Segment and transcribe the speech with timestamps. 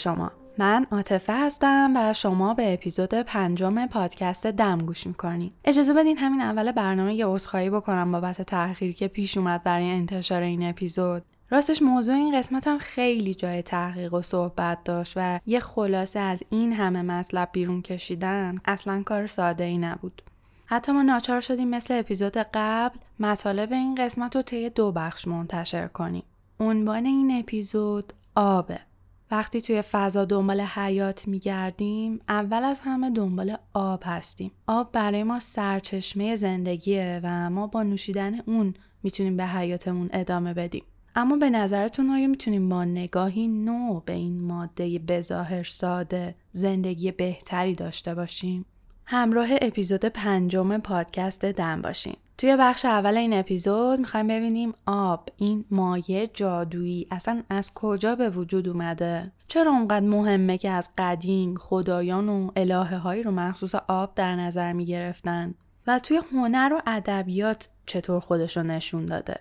[0.00, 6.18] شما من عاطفه هستم و شما به اپیزود پنجم پادکست دم گوش می‌کنید اجازه بدین
[6.18, 11.22] همین اول برنامه یه عذرخواهی بکنم بابت تأخیری که پیش اومد برای انتشار این اپیزود
[11.50, 16.42] راستش موضوع این قسمت هم خیلی جای تحقیق و صحبت داشت و یه خلاصه از
[16.50, 20.22] این همه مطلب بیرون کشیدن اصلا کار ساده ای نبود.
[20.66, 25.86] حتی ما ناچار شدیم مثل اپیزود قبل مطالب این قسمت رو طی دو بخش منتشر
[25.86, 26.24] کنیم.
[26.60, 28.89] عنوان این اپیزود آبه.
[29.30, 34.50] وقتی توی فضا دنبال حیات میگردیم اول از همه دنبال آب هستیم.
[34.66, 40.84] آب برای ما سرچشمه زندگیه و ما با نوشیدن اون می‌تونیم به حیاتمون ادامه بدیم.
[41.14, 47.74] اما به نظرتون آیا می‌تونیم با نگاهی نو به این ماده بظاهر ساده زندگی بهتری
[47.74, 48.66] داشته باشیم؟
[49.06, 52.16] همراه اپیزود پنجم پادکست دم باشیم.
[52.40, 58.30] توی بخش اول این اپیزود می‌خوایم ببینیم آب این مایه جادویی اصلا از کجا به
[58.30, 64.14] وجود اومده؟ چرا اونقدر مهمه که از قدیم خدایان و الهه هایی رو مخصوص آب
[64.14, 65.54] در نظر می‌گرفتن؟
[65.86, 69.36] و توی هنر و ادبیات چطور خودش رو نشون داده؟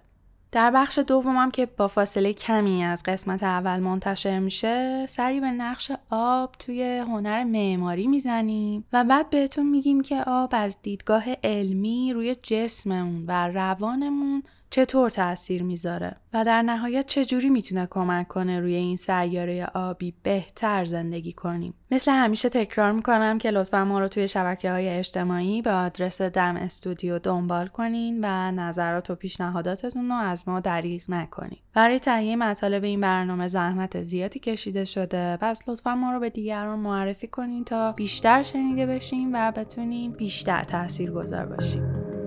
[0.52, 5.92] در بخش دومم که با فاصله کمی از قسمت اول منتشر میشه سری به نقش
[6.09, 12.36] آب توی هنر معماری می‌زنیم و بعد بهتون میگیم که آب از دیدگاه علمی روی
[12.36, 18.98] جسممون و روانمون چطور تاثیر می‌ذاره و در نهایت چجوری می‌تونه کمک کنه روی این
[18.98, 24.72] سیاره آبی بهتر زندگی کنیم؟ مثل همیشه تکرار می‌کنم که لطفا ما رو توی شبکه
[24.72, 30.60] های اجتماعی به آدرس دم استودیو دنبال کنین و نظرات و پیشنهاداتتون رو از ما
[30.60, 31.60] دریغ نکنین.
[31.74, 36.80] برای تهیه مطالب این برنامه زحمت زیادی کشیده شده پس لطفا ما رو به دیگران
[36.80, 42.19] معرفی کنین تا بیشتر شنیده بشیم و بتونیم بیشتر تاثیر گذار باشیم.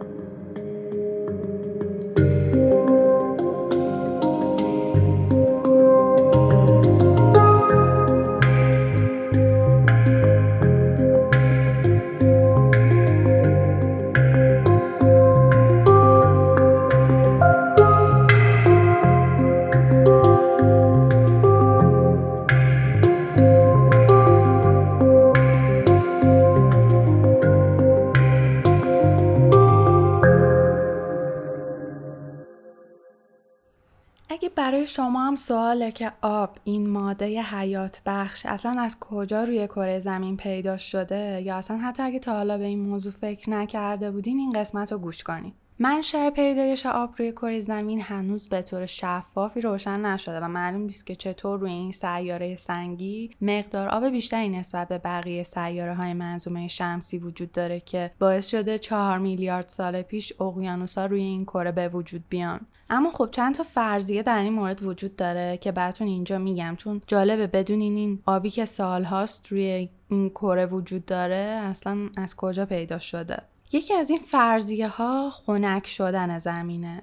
[34.63, 39.99] برای شما هم سواله که آب این ماده حیات بخش اصلا از کجا روی کره
[39.99, 44.39] زمین پیدا شده؟ یا اصلا حتی اگه تا حالا به این موضوع فکر نکرده بودین
[44.39, 45.53] این قسمت رو گوش کنین.
[45.79, 51.07] منشأ پیدایش آب روی کره زمین هنوز به طور شفافی روشن نشده و معلوم نیست
[51.07, 56.69] که چطور روی این سیاره سنگی مقدار آب بیشتری نسبت به بقیه سیاره های منظومه
[56.69, 61.89] شمسی وجود داره که باعث شده چهار میلیارد سال پیش اقیانوسا روی این کره به
[61.89, 62.61] وجود بیان.
[62.91, 66.77] اما خب چند تا فرضیه در این مورد وجود داره که براتون اینجا میگم.
[66.77, 72.67] چون جالبه بدونین این آبی که سالهاست روی این کره وجود داره اصلا از کجا
[72.67, 77.03] پیدا شده؟ یکی از این فرضیه ها خنک شدن زمینه.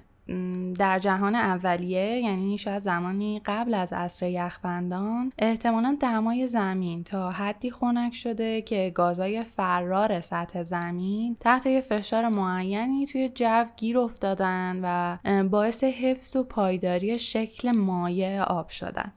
[0.78, 7.70] در جهان اولیه یعنی شاید زمانی قبل از عصر یخبندان احتمالا دمای زمین تا حدی
[7.70, 14.80] خنک شده که گازای فرار سطح زمین تحت یه فشار معینی توی جو گیر افتادن
[14.82, 19.12] و باعث حفظ و پایداری شکل مایع آب شدن.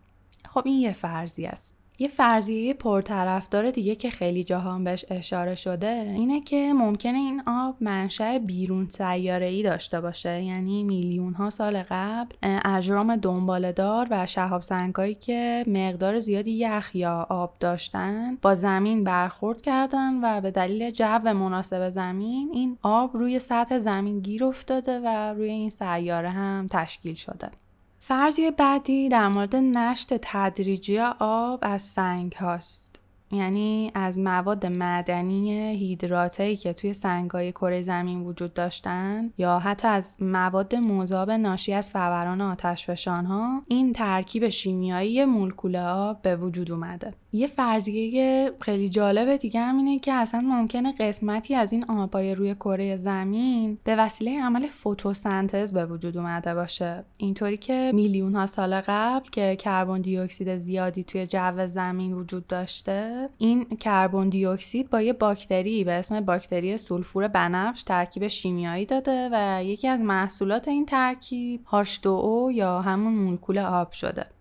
[0.49, 1.72] خب این یه فرضی است.
[1.99, 7.75] یه فرضیه پرطرفدار دیگه که خیلی جهان بهش اشاره شده اینه که ممکنه این آب
[7.81, 10.43] منشأ بیرون سیاره ای داشته باشه.
[10.43, 12.35] یعنی میلیون ها سال قبل
[12.65, 19.61] اجرام دنبالدار و شهاب سنگایی که مقدار زیادی یخ یا آب داشتن با زمین برخورد
[19.61, 25.33] کردن و به دلیل جو مناسب زمین این آب روی سطح زمین گیر افتاده و
[25.33, 27.62] روی این سیاره هم تشکیل شده.
[28.05, 32.92] فرضیه بعدی در مورد نشت تدریجی آب از سنگ هاست.
[33.33, 40.15] یعنی از مواد معدنی هیدراتهی که توی سنگای کره زمین وجود داشتن یا حتی از
[40.19, 47.13] مواد مذاب ناشی از فوران آتشفشان ها این ترکیب شیمیایی مولکول آب به وجود اومده.
[47.35, 52.55] یه فرضیه خیلی جالب دیگه هم اینه که اصلا ممکنه قسمتی از این آبای روی
[52.55, 57.03] کره زمین به وسیله عمل فتوسنتز به وجود اومده باشه.
[57.17, 62.47] اینطوری که میلیون ها سال قبل که کربن دی اکسید زیادی توی جو زمین وجود
[62.47, 68.85] داشته این کربن دی اکسید با یه باکتری به اسم باکتری سولفور بنفش ترکیب شیمیایی
[68.85, 74.32] داده و یکی از محصولات این ترکیب H2O یا همون مولکول آب شده.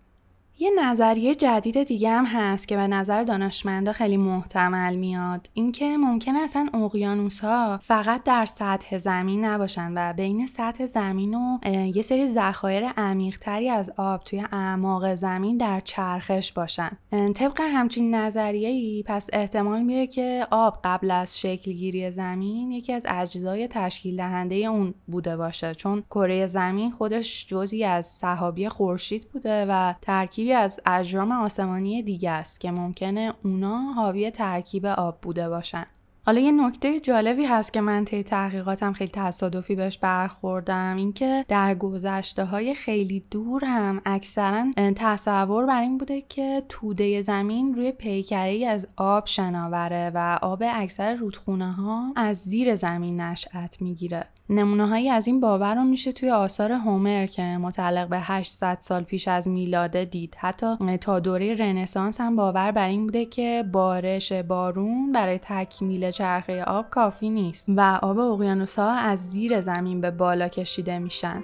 [0.63, 5.49] یه نظریه جدید دیگه هم هست که به نظر دانشمندا خیلی محتمل میاد.
[5.53, 11.59] اینکه ممکنه اصلا اقیانوس ها فقط در سطح زمین نباشن و بین سطح زمین و
[11.95, 16.97] یه سری ذخایر عمیقتری از آب توی اعماق زمین در چرخش باشن.
[17.35, 23.67] طبق همچین نظریه‌ای پس احتمال میره که آب قبل از شکلگیری زمین یکی از اجزای
[23.67, 25.75] تشکیل دهنده اون بوده باشه.
[25.75, 32.31] چون کره زمین خودش جزی از صحابی خورشید بوده و ترکیبی از اجرام آسمانی دیگه
[32.31, 35.85] است که ممکنه اونا حاوی ترکیب آب بوده باشن.
[36.25, 41.75] حالا یه نکته جالبی هست که من طی تحقیقاتم خیلی تصادفی بهش برخوردم اینکه در
[41.75, 44.65] گذشته های خیلی دور هم اکثرا
[44.95, 51.15] تصور بر این بوده که توده زمین روی پیکره از آب شناوره و آب اکثر
[51.15, 54.25] رودخونه ها از زیر زمین نشأت می‌گیره.
[54.49, 59.03] نمونه هایی از این باور رو میشه توی آثار هومر که متعلق به 800 سال
[59.03, 60.35] پیش از میلاده دید.
[60.39, 66.63] حتی تا دوره رنسانس هم باور بر این بوده که بارش بارون برای تکمیل چرخه
[66.63, 71.43] آب کافی نیست و آب اقیانوس ها از زیر زمین به بالا کشیده میشن.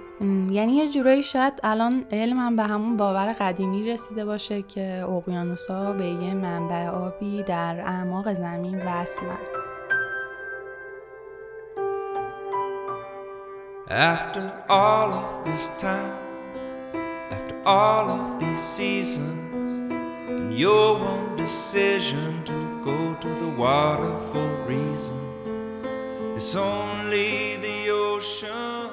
[0.50, 5.92] یعنی یه جورایی شاید الان علم به همون باور قدیمی رسیده باشه که اقیانوس ها
[5.92, 9.69] به یه منبع آبی در اعماق زمین وصلن.
[13.90, 16.16] After all of this time,
[17.32, 19.92] after all of these seasons,
[20.30, 25.16] and your one decision to go to the water for a reason,
[26.36, 28.90] it's only the ocean.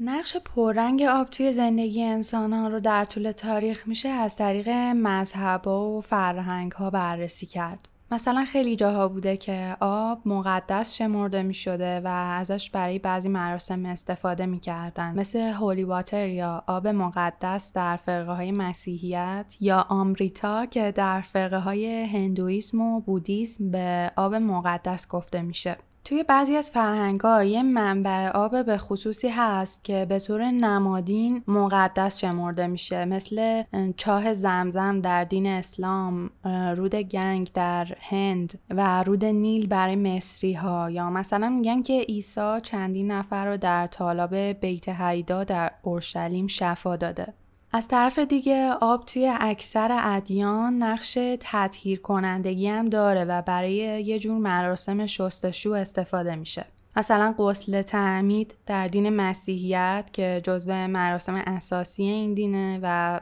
[0.00, 5.66] نقش پررنگ آب توی زندگی انسان ها رو در طول تاریخ میشه از طریق مذهب
[5.66, 7.88] و فرهنگ ها بررسی کرد.
[8.10, 13.86] مثلا خیلی جاها بوده که آب مقدس شمرده می شده و ازش برای بعضی مراسم
[13.86, 15.18] استفاده می کردن.
[15.18, 21.58] مثل هولی واتر یا آب مقدس در فرقه های مسیحیت یا آمریتا که در فرقه
[21.58, 25.76] های هندویسم و بودیسم به آب مقدس گفته میشه.
[26.06, 31.42] توی بعضی از فرهنگ ها یه منبع آب به خصوصی هست که به طور نمادین
[31.48, 33.04] مقدس شمرده میشه.
[33.04, 33.62] مثل
[33.96, 36.30] چاه زمزم در دین اسلام
[36.76, 42.60] رود گنگ در هند و رود نیل برای مصری ها یا مثلا میگن که عیسی
[42.62, 47.34] چندین نفر رو در طالاب بیت حیدا در اورشلیم شفا داده.
[47.72, 54.18] از طرف دیگه آب توی اکثر ادیان نقش تطهیر کنندگی هم داره و برای یه
[54.18, 56.66] جور مراسم شستشو استفاده میشه.
[56.96, 63.20] مثلا غسل تعمید در دین مسیحیت که جزو مراسم اساسی این دینه و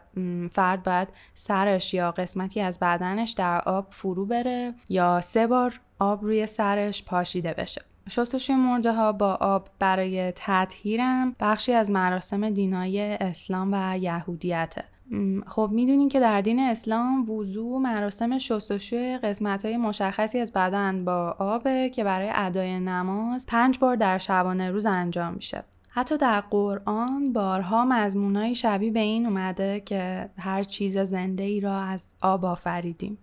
[0.52, 6.22] فرد باید سرش یا قسمتی از بدنش در آب فرو بره یا سه بار آب
[6.24, 7.82] روی سرش پاشیده بشه.
[8.08, 14.84] شستشوی مرده ها با آب برای تطهیرم بخشی از مراسم دینای اسلام و یهودیته.
[15.46, 21.36] خب می‌دونین که در دین اسلام وضوع مراسم شستشوی قسمت های مشخصی از بدن با
[21.38, 25.64] آبه که برای ادای نماز پنج بار در شبانه روز انجام میشه.
[25.88, 31.80] حتی در قرآن بارها مضمونای شبیه به این اومده که هر چیز زنده ای را
[31.80, 33.18] از آب آفریدیم.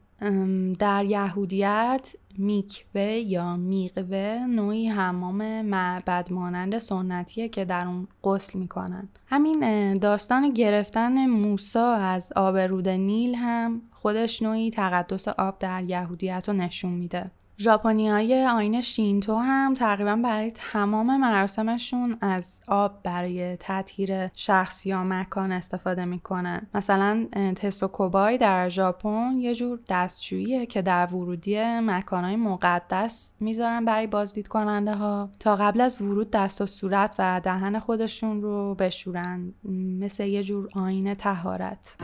[0.80, 9.10] در یهودیت میکوه یا میقوه نوعی حمام معبد مانند سنتیه که در اون غسل می‌کنن.
[9.28, 16.50] همین داستان گرفتن موسا از آب رود نیل هم خودش نوعی تقدس آب در یهودیت
[16.50, 17.32] رو نشون میده.
[17.58, 25.52] ژاپنیای آین شینتو هم تقریبا برای تمام مراسمشون از آب برای تطهیر شخص یا مکان
[25.52, 26.68] استفاده می‌کنن.
[26.74, 34.48] مثلا تسوکوبای در ژاپن یه جور دستشوییه که در ورودی مکانهای مقدس می‌ذارن برای بازدید
[34.48, 39.54] کننده ها تا قبل از ورود دست و صورت و دهن خودشون رو بشورن.
[40.00, 41.96] مثل یه جور آین تهارت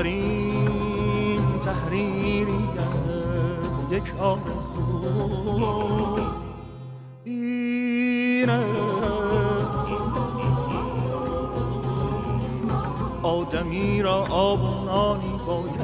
[0.00, 6.18] کمترین تحریری از یک آرزو
[7.24, 8.64] اینه
[13.22, 15.80] آدمی را آبونانی باید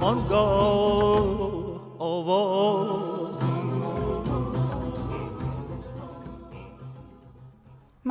[0.00, 1.50] آنگاه
[1.98, 3.11] آواز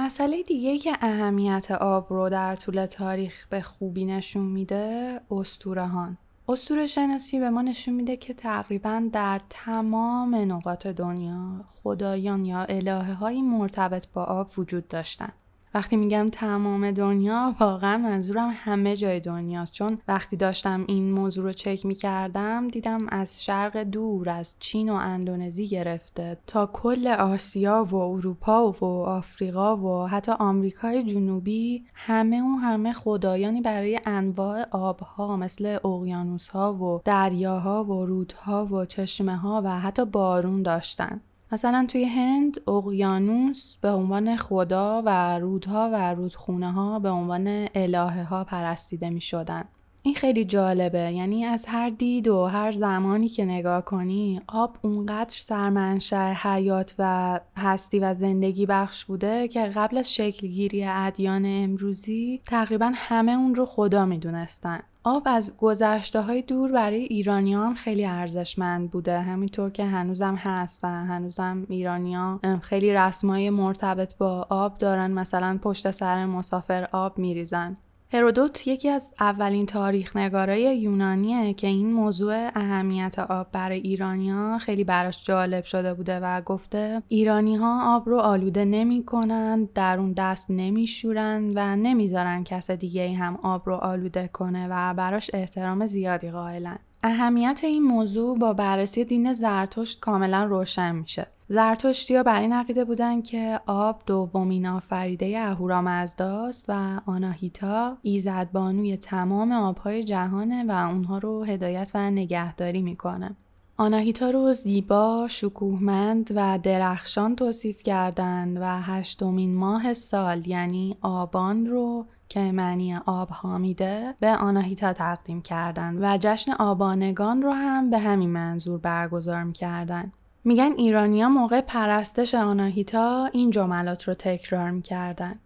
[0.05, 6.17] مسئله دیگه که اهمیت آب رو در طول تاریخ به خوبی نشون میده استوره هان.
[6.49, 13.13] استوره شناسی به ما نشون میده که تقریبا در تمام نقاط دنیا خدایان یا الهه
[13.13, 15.33] های مرتبط با آب وجود داشتن.
[15.73, 19.73] وقتی میگم تمام دنیا واقعا منظورم همه جای دنیاست.
[19.73, 24.93] چون وقتی داشتم این موضوع رو چک می‌کردم دیدم از شرق دور از چین و
[24.93, 32.57] اندونزی گرفته تا کل آسیا و اروپا و آفریقا و حتی آمریکای جنوبی همه اون
[32.57, 39.79] همه خدایانی برای انواع آبها مثل اقیانوسها و دریاها و رودها و چشمه ها و
[39.79, 41.21] حتی بارون داشتن.
[41.53, 48.23] مثلا توی هند اقیانوس به عنوان خدا و رودها و رودخونه ها به عنوان الهه
[48.23, 49.63] ها پرستیده می شدن.
[50.03, 51.11] این خیلی جالبه.
[51.13, 57.39] یعنی از هر دید و هر زمانی که نگاه کنی آب اونقدر سرمنشه حیات و
[57.57, 63.65] هستی و زندگی بخش بوده که قبل از شکلگیری ادیان امروزی تقریبا همه اون رو
[63.65, 64.79] خدا می‌دونستن.
[65.03, 69.21] آب از گذشته های دور برای ایرانی هم خیلی ارزشمند بوده.
[69.21, 75.11] همینطور که هنوزم هست و هنوزم ایرانیا خیلی رسمای مرتبط با آب دارن.
[75.11, 77.77] مثلا پشت سر مسافر آب میریزن.
[78.13, 84.83] هرودوت یکی از اولین تاریخ نگارای یونانیه که این موضوع اهمیت آب برای ایرانیا خیلی
[84.83, 90.13] براش جالب شده بوده و گفته ایرانی ها آب رو آلوده نمی کنند در اون
[90.13, 95.85] دست نمی شورند و نمی‌ذارن کس دیگه هم آب رو آلوده کنه و براش احترام
[95.85, 96.79] زیادی قائلن.
[97.03, 103.21] اهمیت این موضوع با بررسی دین زرتشت کاملا روشن میشه زرتشتیا بر این عقیده بودن
[103.21, 111.91] که آب دومین آفریده اهورامزداست و آناهیتا ایزدبانوی تمام آبهای جهانه و اونها رو هدایت
[111.93, 113.35] و نگهداری می‌کنه.
[113.77, 122.05] آناهیتا رو زیبا، شکوهمند و درخشان توصیف کردند و هشتمین ماه سال یعنی آبان رو
[122.31, 127.97] که معنی آب ها میده به آناهیتا تقدیم کردند و جشن آبانگان رو هم به
[127.99, 130.11] همین منظور برگزار می‌کردن.
[130.43, 135.39] میگن ایرانیا موقع پرستش آناهیتا این جملات رو تکرار می‌کردن.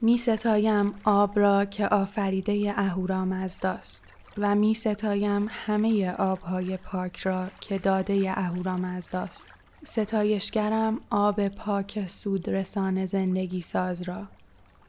[0.00, 7.78] می ستایم آب را که آفریده اهورامزداست و می ستایم همه آبهای پاک را که
[7.78, 9.46] داده اهورامزداست.
[9.84, 14.26] ستایشگرم آب پاک سود رسان زندگی ساز را.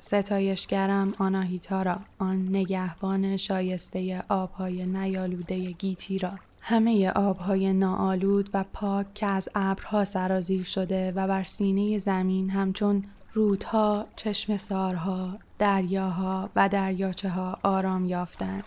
[0.01, 6.31] ستایشگرم آناهیتا را آن نگهبان شایسته آبهای نیالوده گیتی را.
[6.61, 13.03] همه آبهای ناآلود و پاک که از ابرها سرازیر شده و بر سینه زمین همچون
[13.33, 18.63] رودها، چشم سارها، دریاها و دریاچه ها آرام یافتند.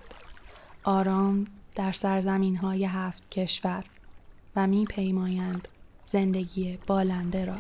[0.84, 3.84] آرام در سرزمین های هفت کشور
[4.56, 5.68] و می پیمایند
[6.04, 7.56] زندگی بالنده را.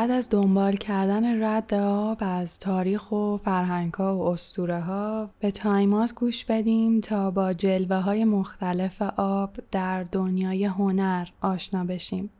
[0.00, 5.50] بعد از دنبال کردن رد آب از تاریخ و فرهنگ ها و اسطوره ها به
[5.50, 12.30] تایماز گوش بدیم تا با جلوه های مختلف آب در دنیای هنر آشنا بشیم.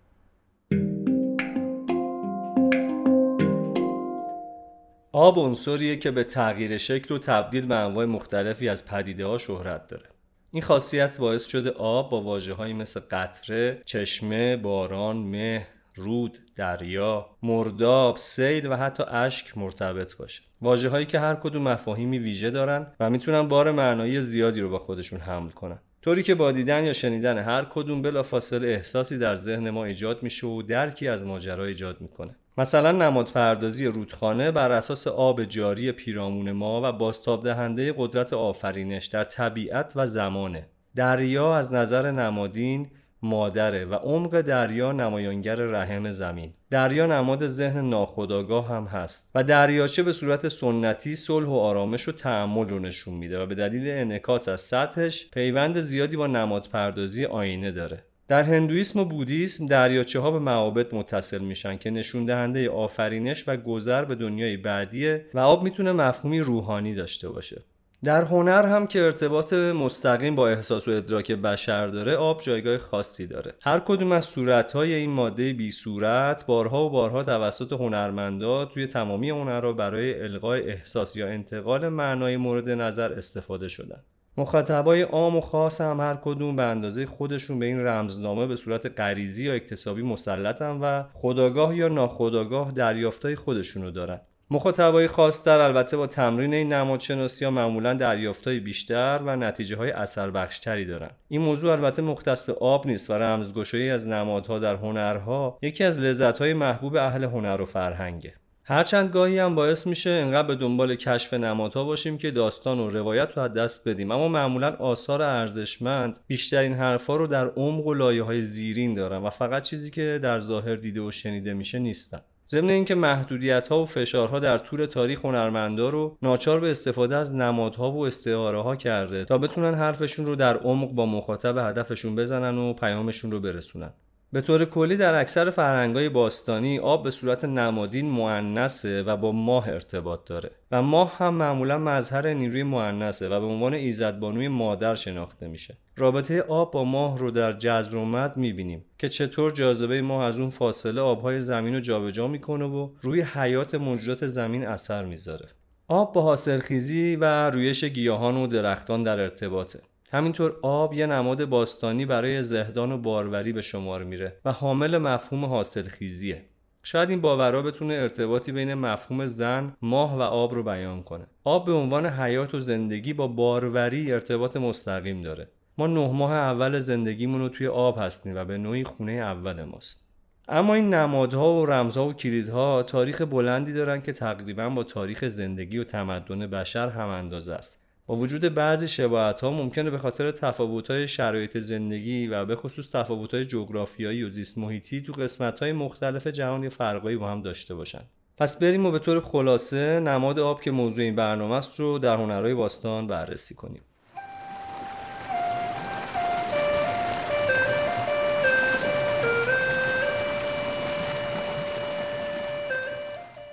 [5.12, 9.88] آب عنصریه که به تغییر شکل و تبدیل به انواع مختلفی از پدیده ها شهرت
[9.88, 10.08] داره.
[10.52, 15.66] این خاصیت باعث شده آب با واجه مثل قطره، چشمه، باران، مه،
[16.00, 20.42] رود، دریا، مرداب، سید و حتی اشک مرتبط باشه.
[20.62, 24.78] واجه هایی که هر کدوم مفاهیمی ویژه دارن و می‌تونن بار معنایی زیادی رو با
[24.78, 25.78] خودشون حمل کنن.
[26.02, 30.46] طوری که با دیدن یا شنیدن هر کدوم بلافاصله احساسی در ذهن ما ایجاد میشه
[30.46, 32.36] و درکی از ماجرا ایجاد می‌کنه.
[32.58, 39.06] مثلا نماد پردازی رودخانه بر اساس آب جاری پیرامون ما و باستاب دهنده قدرت آفرینش
[39.06, 40.66] در طبیعت و زمانه.
[40.96, 42.90] دریا از نظر نمادین
[43.22, 46.52] مادره و عمق دریا نمایانگر رحم زمین.
[46.70, 52.12] دریا نماد ذهن ناخودآگاه هم هست و دریاچه به صورت سنتی صلح و آرامش و
[52.12, 57.24] تعمل رو نشون میده و به دلیل انعکاس از سطحش پیوند زیادی با نماد پردازی
[57.24, 58.04] آینه داره.
[58.28, 63.56] در هندویسم و بودیسم دریاچه ها به معابد متصل میشن که نشون دهنده آفرینش و
[63.56, 67.62] گذر به دنیای بعدیه و آب می‌تونه مفهومی روحانی داشته باشه.
[68.04, 73.26] در هنر هم که ارتباط مستقیم با احساس و ادراک بشر داره آب جایگاه خاصی
[73.26, 73.54] داره.
[73.60, 79.30] هر کدوم از صورتهای این ماده بی صورت بارها و بارها توسط هنرمندا توی تمامی
[79.30, 84.02] هنرها برای القای احساس یا انتقال معنای مورد نظر استفاده شدن.
[84.36, 89.00] مخاطبای عام و خاص هم هر کدوم به اندازه خودشون به این رمزنامه به صورت
[89.00, 94.20] غریزی یا اکتسابی مسلطن و خداگاه یا ناخداگاه دریافتای خودشونو دارن.
[94.52, 100.30] مخاطبای خاصتر البته با تمرین این نمادشناسی ها معمولا دریافتهای بیشتر و نتیجه های اثر
[100.30, 101.10] بخشتری دارن.
[101.28, 105.98] این موضوع البته مختص به آب نیست و رمزگشایی از نمادها در هنرها یکی از
[105.98, 108.34] لذتهای محبوب اهل هنر و فرهنگه.
[108.64, 113.36] هرچند گاهی هم باعث میشه انقدر به دنبال کشف نمادها باشیم که داستان و روایت
[113.36, 114.10] رو از دست بدیم.
[114.10, 119.30] اما معمولا آثار ارزشمند بیشترین حرفا رو در عمق و لایه های زیرین دارن و
[119.30, 122.20] فقط چیزی که در ظاهر دیده و شنیده میشه نیستن.
[122.50, 127.34] ضمن اینکه محدودیت ها و فشارها در طول تاریخ هنرمندا رو ناچار به استفاده از
[127.34, 132.58] نمادها و استعاره ها کرده تا بتونن حرفشون رو در عمق با مخاطب هدفشون بزنن
[132.58, 133.92] و پیامشون رو برسونن.
[134.32, 139.68] به طور کلی در اکثر فرهنگای باستانی آب به صورت نمادین معنسه و با ماه
[139.68, 145.48] ارتباط داره و ماه هم معمولا مظهر نیروی معنسه و به عنوان ایزدبانوی مادر شناخته
[145.48, 145.76] میشه.
[146.00, 150.40] رابطه آب با ماه رو در جزر و مد می‌بینیم که چطور جاذبه ماه از
[150.40, 155.48] اون فاصله آبهای زمین رو جابجا می‌کنه و روی حیات موجودات زمین اثر می‌ذاره
[155.88, 159.80] آب با حاصلخیزی و رویش گیاهان و درختان در ارتباطه
[160.12, 165.44] همینطور آب یه نماد باستانی برای زهدان و باروری به شمار میره و حامل مفهوم
[165.44, 166.44] حاصل خیزیه.
[166.82, 171.26] شاید این باورا بتونه ارتباطی بین مفهوم زن، ماه و آب رو بیان کنه.
[171.44, 175.48] آب به عنوان حیات و زندگی با باروری ارتباط مستقیم داره.
[175.80, 180.00] ما نه ماه اول زندگیمون رو توی آب هستیم و به نوعی خونه اول ماست.
[180.48, 185.78] اما این نمادها و رمزها و کلیدها تاریخ بلندی دارن که تقریبا با تاریخ زندگی
[185.78, 187.80] و تمدن بشر هم اندازه است.
[188.06, 193.34] با وجود بعضی شباهت ها ممکنه به خاطر تفاوت شرایط زندگی و به خصوص تفاوت
[193.34, 198.02] جغرافیایی و زیست محیطی تو قسمت های مختلف جهان فرقایی با هم داشته باشن
[198.36, 202.16] پس بریم و به طور خلاصه نماد آب که موضوع این برنامه است رو در
[202.16, 203.82] هنرهای باستان بررسی کنیم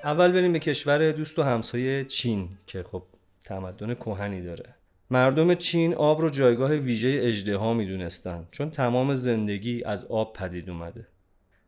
[0.08, 3.04] اول بریم به کشور دوست و همسایه چین که خب
[3.46, 4.76] تمدن کهنی داره.
[5.10, 7.74] مردم چین آب رو جایگاه ویژه اجده ها
[8.52, 11.08] چون تمام زندگی از آب پدید اومده.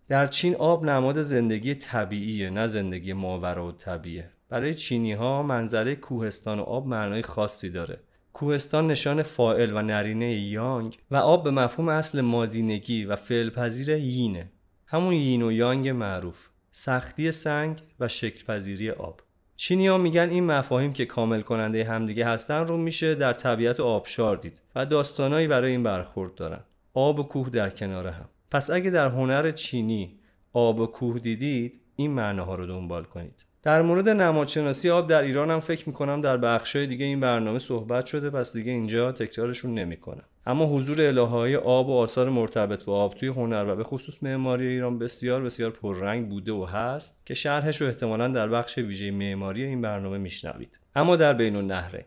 [0.07, 4.29] در چین آب نماد زندگی طبیعیه نه زندگی ماورا و طبیعه.
[4.49, 7.99] برای چینی ها منظره کوهستان و آب معنای خاصی داره.
[8.33, 13.49] کوهستان نشان فائل و نرینه یانگ و آب به مفهوم اصل مادینگی و فعل
[13.89, 14.51] یینه.
[14.85, 16.48] همون یین و یانگ معروف.
[16.81, 19.21] سختی سنگ و شکلپذیری آب.
[19.69, 24.61] ها میگن این مفاهیم که کامل کننده همدیگه هستن رو میشه در طبیعت آبشار دید
[24.75, 26.59] و داستانایی برای این برخورد دارن.
[26.93, 28.29] آب و کوه در کنار هم.
[28.51, 30.19] پس اگه در هنر چینی
[30.53, 33.45] آب و کوه دیدید این معناها رو دنبال کنید.
[33.63, 38.05] در مورد نمادشناسی آب در ایران هم فکر می‌کنم در بخشای دیگه این برنامه صحبت
[38.05, 40.25] شده پس دیگه اینجا تکرارشون نمی‌کنم.
[40.45, 44.67] اما حضور الهه آب و آثار مرتبط با آب توی هنر و به خصوص معماری
[44.67, 49.63] ایران بسیار بسیار پررنگ بوده و هست که شرحش رو احتمالا در بخش ویژه معماری
[49.63, 50.79] این برنامه میشنوید.
[50.95, 52.05] اما در بین النهرین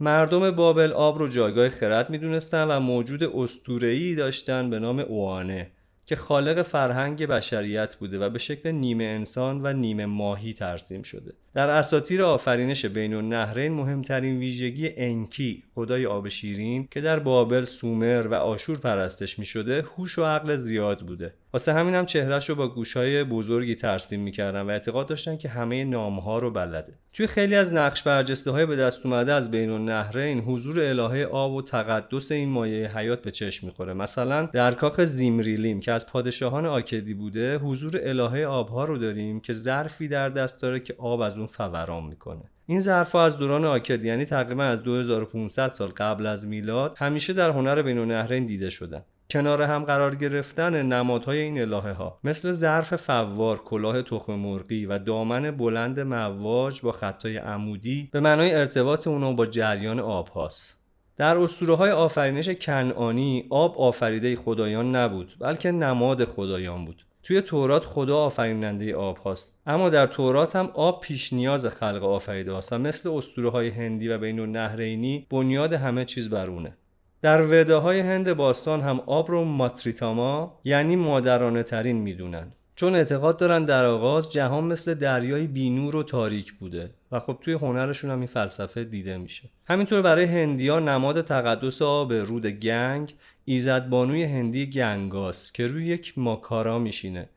[0.00, 5.70] مردم بابل آب رو جایگاه خرد می‌دونستن و موجود استورهی داشتن به نام اوانه.
[6.06, 11.32] که خالق فرهنگ بشریت بوده و به شکل نیمه انسان و نیمه ماهی ترسیم شده.
[11.54, 18.26] در اساطیر آفرینش بین النهرین مهمترین ویژگی انکی خدای آب شیرین که در بابل سومر
[18.26, 21.34] و آشور پرستش می شده هوش و عقل زیاد بوده.
[21.52, 25.84] واسه همین هم چهرش رو با گوشهای بزرگی ترسیم می‌کردن و اعتقاد داشتن که همه
[25.84, 26.94] نامها رو بلده.
[27.12, 31.52] توی خیلی از نقش برجسته های به دست اومده از بین النهرین حضور الهه آب
[31.52, 33.92] و تقدس این مایه حیات به چشم می‌خوره.
[33.92, 39.52] مثلا در کاخ زیمریلیم که از پادشاهان آکدی بوده حضور الهه آبها رو داریم که
[39.52, 42.42] ظرفی در دست داره که آب از اون فوران می‌کنه.
[42.66, 47.50] این ظرفها از دوران آکد یعنی تقریبا از 2500 سال قبل از میلاد همیشه در
[47.50, 49.02] هنر بین النهرین دیده شدن.
[49.32, 54.98] کنار هم قرار گرفتن نمادهای این الهه ها مثل ظرف فوار، کلاه تخم مرغی و
[54.98, 60.76] دامن بلند مواج با خطای عمودی به معنای ارتباط اونو با جریان آب هاست.
[61.16, 67.02] در اسطوره های آفرینش کنعانی آب آفریده خدایان نبود بلکه نماد خدایان بود.
[67.22, 69.60] توی تورات خدا آفریننده آب هاست.
[69.66, 74.08] اما در تورات هم آب پیش نیاز خلق آفریده هاست و مثل اسطوره های هندی
[74.08, 76.76] و بین النهرینی بنیاد همه چیز بر اونه.
[77.22, 82.52] در وده های هند باستان هم آب رو ماتریتاما یعنی مادرانه ترین می‌دونن.
[82.74, 87.54] چون اعتقاد دارن در آغاز جهان مثل دریای بینور و تاریک بوده و خب توی
[87.54, 89.48] هنرشون هم این فلسفه دیده میشه.
[89.66, 96.78] همینطور برای هندیا نماد تقدس آب رود گنگ ایزدبانوی هندی گنگاس که روی یک ماکارا
[96.78, 97.28] میشینه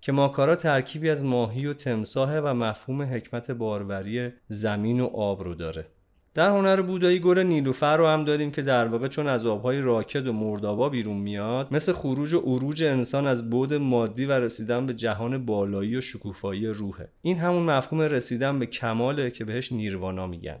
[0.00, 5.54] که ماکارا ترکیبی از ماهی و تمساه و مفهوم حکمت باروری زمین و آب رو
[5.54, 5.86] داره.
[6.34, 10.26] در هنر بودایی گل نیلوفر رو هم داریم که در واقع چون از آبهای راکد
[10.26, 14.94] و مردابا بیرون میاد مثل خروج و عروج انسان از بود مادی و رسیدن به
[14.94, 17.08] جهان بالایی و شکوفایی روحه.
[17.22, 20.58] این همون مفهوم رسیدن به کماله که بهش نیروانا میگن.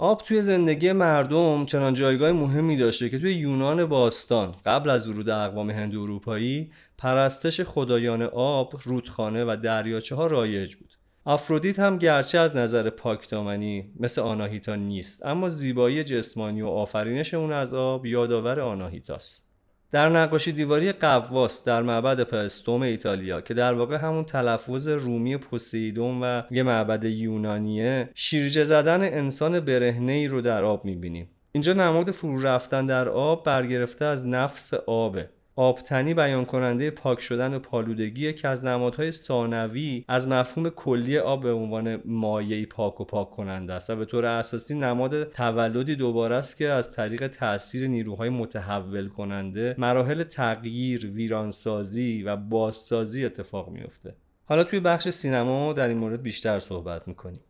[0.00, 5.28] آب توی زندگی مردم چنان جایگاه مهمی داشته که توی یونان باستان قبل از ورود
[5.28, 10.90] اقوام هند اروپایی پرستش خدایان آب، رودخانه و دریاچه ها رایج بود.
[11.24, 17.52] آفرودیت هم گرچه از نظر پاکدامنی مثل آناهیتا نیست اما زیبایی جسمانی و آفرینش اون
[17.52, 19.47] از آب یادآور آناهیتاست.
[19.92, 26.22] در نقاشی دیواری قواس در معبد پستوم ایتالیا که در واقع همون تلفظ رومی پوسیدون
[26.22, 31.30] و یه معبد یونانیه شیرجه زدن انسان برهنه ای رو در آب می‌بینیم.
[31.52, 35.28] اینجا نماد فرو رفتن در آب برگرفته از نفس آبه.
[35.58, 41.42] آبتنی بیان کننده پاک شدن و پالودگی که از نمادهای ثانوی از مفهوم کلی آب
[41.42, 46.34] به عنوان مایعی پاک و پاک کننده است و به طور اساسی نماد تولدی دوباره
[46.36, 54.14] است که از طریق تاثیر نیروهای متحول کننده مراحل تغییر، ویرانسازی و بازسازی اتفاق میفته.
[54.44, 57.40] حالا توی بخش سینما در این مورد بیشتر صحبت می‌کنیم.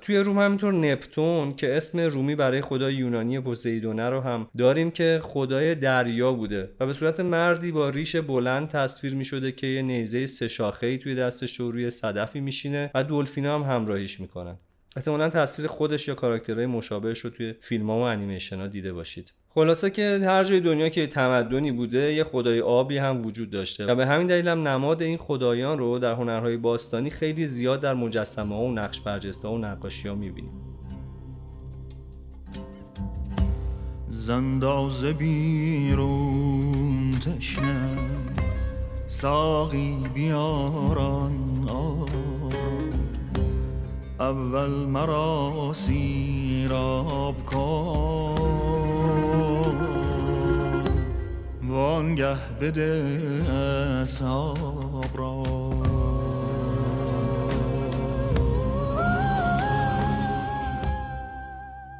[0.00, 5.20] توی روم همینطور نپتون که اسم رومی برای خدای یونانی پوسیدونه رو هم داریم که
[5.22, 9.82] خدای دریا بوده و به صورت مردی با ریش بلند تصویر می شده که یه
[9.82, 10.48] نیزه سه
[10.96, 14.56] توی دستش رو روی صدفی میشینه و دلفینا هم همراهیش می‌کنن.
[14.96, 19.32] احتمالا تصویر خودش یا کاراکترهای مشابهش رو توی فیلم ها و انیمیشن ها دیده باشید.
[19.54, 23.86] خلاصه که هر جای دنیا که تمدنی بوده یه خدای آبی هم وجود داشته.
[23.86, 27.94] و به همین دلیل هم نماد این خدایان رو در هنرهای باستانی خیلی زیاد در
[27.94, 30.52] مجسمه و نقش برجسته و نقاشی ها می‌بینیم.
[34.10, 37.88] زنداز بیرون تشنه
[39.06, 41.32] ساقی بیاران
[44.20, 48.83] اول مرا سیراب کن.
[51.74, 53.18] وانگه بده
[54.02, 55.42] اصاب را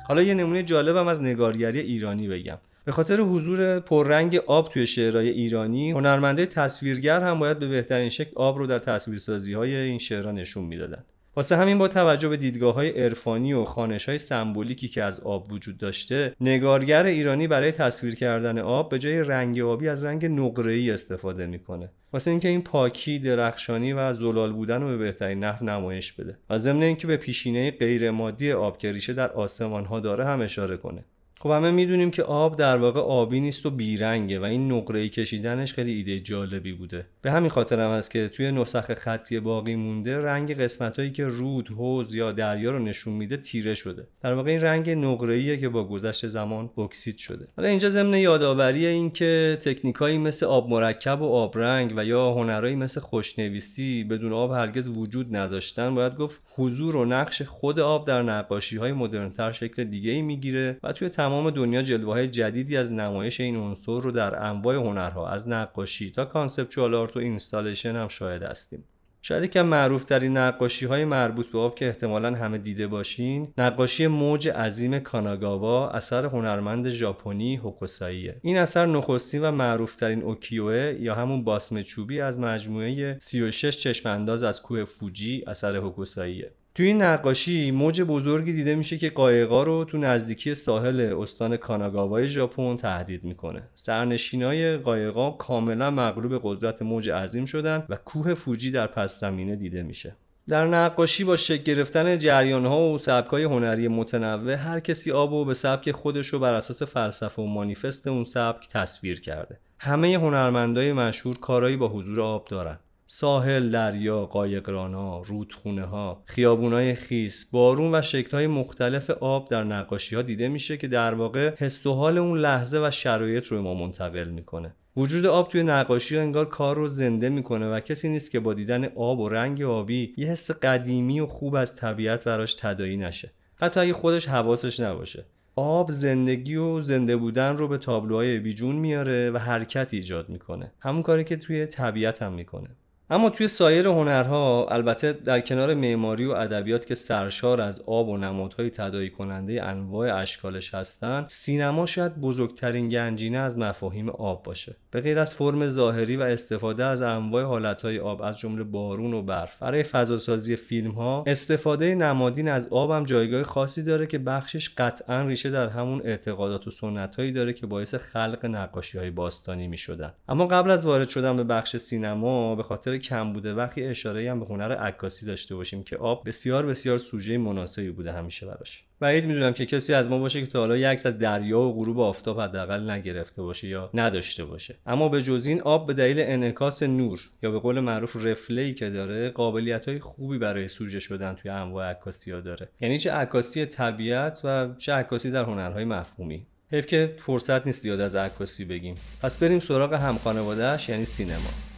[0.08, 2.58] حالا یه نمونه جالبم از نگارگری ایرانی بگم.
[2.84, 8.30] به خاطر حضور پررنگ آب توی شعرهای ایرانی هنرمنده تصویرگر هم باید به بهترین شکل
[8.36, 11.04] آب رو در تصویرسازی های این شعرها نشون می‌دادن.
[11.36, 15.52] واسه همین با توجه به دیدگاه های عرفانی و خانش های سمبولیکی که از آب
[15.52, 20.90] وجود داشته نگارگر ایرانی برای تصویر کردن آب به جای رنگ آبی از رنگ نقره‌ای
[20.90, 21.90] استفاده می‌کنه.
[22.12, 26.58] واسه اینکه این پاکی درخشانی و زلال بودن رو به بهترین نحو نمایش بده و
[26.58, 30.76] ضمن اینکه به پیشینه غیر مادی آب که ریشه در آسمان ها داره هم اشاره
[30.76, 31.04] کنه.
[31.44, 35.74] خب همه می‌دونیم که آب در واقع آبی نیست و بیرنگه و این نقره کشیدنش
[35.74, 37.06] خیلی ایده جالبی بوده.
[37.22, 41.26] به همین خاطر هم هست که توی نسخ خطی باقی مونده رنگ قسمت هایی که
[41.26, 44.06] رود، حوز یا دریا رو نشون میده تیره شده.
[44.22, 47.48] در واقع این رنگ نقره که با گذشت زمان اکسید شده.
[47.56, 52.32] حالا اینجا ضمن یادآوری این که تکنیکایی مثل آب مرکب و آب رنگ و یا
[52.32, 58.06] هنرهایی مثل خوشنویسی بدون آب هرگز وجود نداشتن باید گفت حضور و نقش خود آب
[58.06, 61.08] در نقاشی های مدرنتر شکل دیگه ای می‌گیره و توی
[61.50, 66.24] دنیا جلوه های جدیدی از نمایش این عنصر رو در انواع هنرها از نقاشی تا
[66.24, 68.84] conceptual art و installation هم شاهد هستیم.
[69.26, 74.06] شاید یکم معروف ترین نقاشی های مربوط به آب که احتمالا همه دیده باشین نقاشی
[74.06, 78.36] موج عظیم کاناگاوا اثر هنرمند ژاپنی هوکوساییه.
[78.42, 84.08] این اثر نخستین و معروف ترین اوکیوئه یا همون باسمه چوبی از مجموعه 36 چشم
[84.08, 86.52] انداز از کوه فوجی اثر هوکوساییه.
[86.74, 92.28] توی این نقاشی موج بزرگی دیده میشه که قایقا رو تو نزدیکی ساحل استان کاناگاوای
[92.28, 93.62] ژاپن تهدید می‌کنه.
[93.74, 99.82] سرنشینای قایقا کاملا مغلوب قدرت موج عظیم شدن و کوه فوجی در پس زمینه دیده
[99.82, 100.16] میشه.
[100.48, 105.32] در نقاشی با شکل گرفتن جریان ها و سبک های هنری متنوع هر کسی آب
[105.32, 109.58] و به سبک خودش رو بر اساس فلسفه و مانیفست اون سبک تصویر کرده.
[109.78, 112.78] همه هنرمندای مشهور کارایی با حضور آب دارن.
[113.06, 120.22] ساحل، دریا، قایقرانا، رودخونه ها، خیابونای خیس، بارون و شکلهای مختلف آب در نقاشی ها
[120.22, 124.28] دیده میشه که در واقع حس و حال اون لحظه و شرایط رو ما منتقل
[124.28, 124.74] می‌کنه.
[124.96, 128.84] وجود آب توی نقاشی انگار کار رو زنده می‌کنه و کسی نیست که با دیدن
[128.84, 133.32] آب و رنگ آبی یه حس قدیمی و خوب از طبیعت براش تدایی نشه.
[133.56, 135.26] حتی اگه خودش حواسش نباشه.
[135.56, 140.72] آب زندگی و زنده بودن رو به تابلوهای بیجون میاره و حرکت ایجاد می‌کنه.
[140.80, 142.68] همون کاری که توی طبیعت هم می‌کنه.
[143.10, 148.16] اما توی سایر هنرها البته در کنار معماری و ادبیات که سرشار از آب و
[148.16, 155.00] نمادهای تداعی کننده انواع اشکالش هستند سینما شاید بزرگترین گنجینه از مفاهیم آب باشه به
[155.00, 159.58] غیر از فرم ظاهری و استفاده از انواع حالتهای آب از جمله بارون و برف
[159.62, 165.22] برای فضاسازی فیلم ها استفاده نمادین از آب هم جایگاه خاصی داره که بخشش قطعا
[165.22, 170.12] ریشه در همون اعتقادات و سنتهایی داره که باعث خلق نقاشی های باستانی می شدن.
[170.28, 174.40] اما قبل از وارد شدن به بخش سینما به خاطر کم بوده وقتی اشاره هم
[174.40, 178.84] به هنر عکاسی داشته باشیم که آب بسیار بسیار سوژه مناسبی بوده همیشه براش.
[179.00, 182.00] بعید می‌دونم که کسی از ما باشه که تا حالا یک از دریا و غروب
[182.00, 184.74] آفتاب حداقل نگرفته باشه یا نداشته باشه.
[184.86, 188.90] اما به جز این آب به دلیل انعکاس نور یا به قول معروف رفلی که
[188.90, 192.68] داره قابلیت های خوبی برای سوژه شدن توی انواع عکاسی ها داره.
[192.80, 196.46] یعنی چه عکاسی طبیعت و چه عکاسی در هنرهای مفهومی.
[196.70, 198.94] حیف که فرصت نیست زیاد از عکاسی بگیم.
[199.22, 201.73] پس بریم سراغ هم خانوادهش یعنی سینما.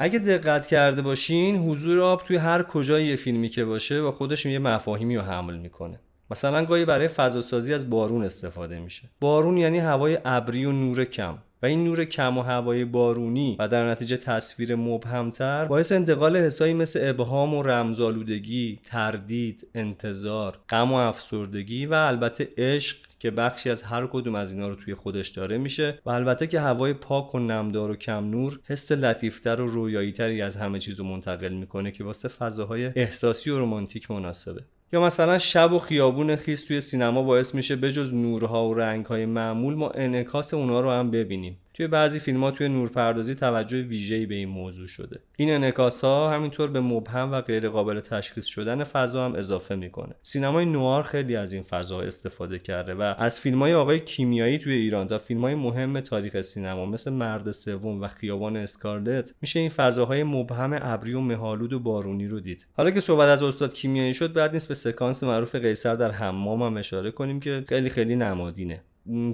[0.00, 4.46] اگه دقت کرده باشین حضور آب توی هر کجای یه فیلمی که باشه و خودش
[4.46, 6.00] یه مفاهیمی رو حمل می‌کنه.
[6.30, 9.02] مثلا گاهی برای فضاسازی از بارون استفاده میشه.
[9.20, 13.68] بارون یعنی هوای ابری و نور کم و این نور کم و هوای بارونی و
[13.68, 20.94] در نتیجه تصویر مبهمتر باعث انتقال حسایی مثل ابهام و رمزالودگی، تردید، انتظار، غم و
[20.94, 25.58] افسردگی و البته عشق که بخشی از هر کدوم از اینا رو توی خودش داره
[25.58, 30.42] میشه و البته که هوای پاک و نمدار و کم نور حس لطیفتر و رویاییتری
[30.42, 34.64] از همه چیز رو منتقل می‌کنه که واسه فضاهای احساسی و رمانتیک مناسبه.
[34.92, 39.74] یا مثلا شب و خیابون خیس توی سینما باعث میشه بجز نورها و رنگهای معمول
[39.74, 41.58] ما انعکاس اونها رو هم ببینیم.
[41.78, 45.20] توی بعضی فیلم ها توی نورپردازی توجه ویژه‌ای به این موضوع شده.
[45.36, 50.14] این انعکاس ها همینطور به مبهم و غیر قابل تشخیص شدن فضا هم اضافه می‌کنه.
[50.22, 54.72] سینمای نوار خیلی از این فضا استفاده کرده و از فیلم های آقای کیمیایی توی
[54.72, 59.70] ایران تا فیلم های مهم تاریخ سینما مثل مرد سوم و خیابان اسکارلت میشه این
[59.70, 62.66] فضاهای مبهم ابری و مهالود و بارونی رو دید.
[62.72, 66.62] حالا که صحبت از استاد کیمیایی شد بعد نیست به سکانس معروف قیصر در حمام
[66.62, 68.82] هم اشاره کنیم که خیلی خیلی نمادینه.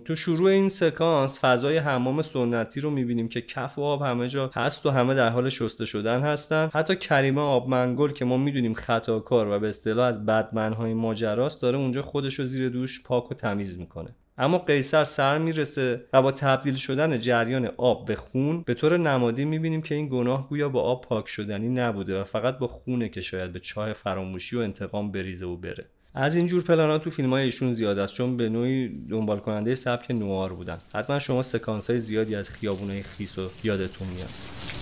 [0.05, 4.51] تو شروع این سکانس فضای حمام سنتی رو می‌بینیم که کف و آب همه جا
[4.55, 6.71] هست و همه در حال شسته شدن هستن.
[6.73, 11.79] حتی کریمه آب منگل که ما می‌دونیم خطاکار و به اصطلاح از بدمنهای ماجراست داره
[11.79, 14.15] اونجا خودش رو زیر دوش پاک و تمیز می‌کنه.
[14.39, 19.45] اما قیصر سر می‌رسه و با تبدیل شدن جریان آب به خون به طور نمادی
[19.45, 23.21] می‌بینیم که این گناه گویا با آب پاک شدنی نبوده و فقط با خونه که
[23.21, 25.87] شاید به چاه فراموشی و انتقام بریزه و بره.
[26.16, 29.74] از این جور پلان تو فیلم های ایشون زیاد است چون به نوعی دنبال کننده
[29.74, 30.79] سبک نوار بودن.
[30.94, 34.74] حتما شما سکانس های زیادی از خیابون خیس و یادتون میاد.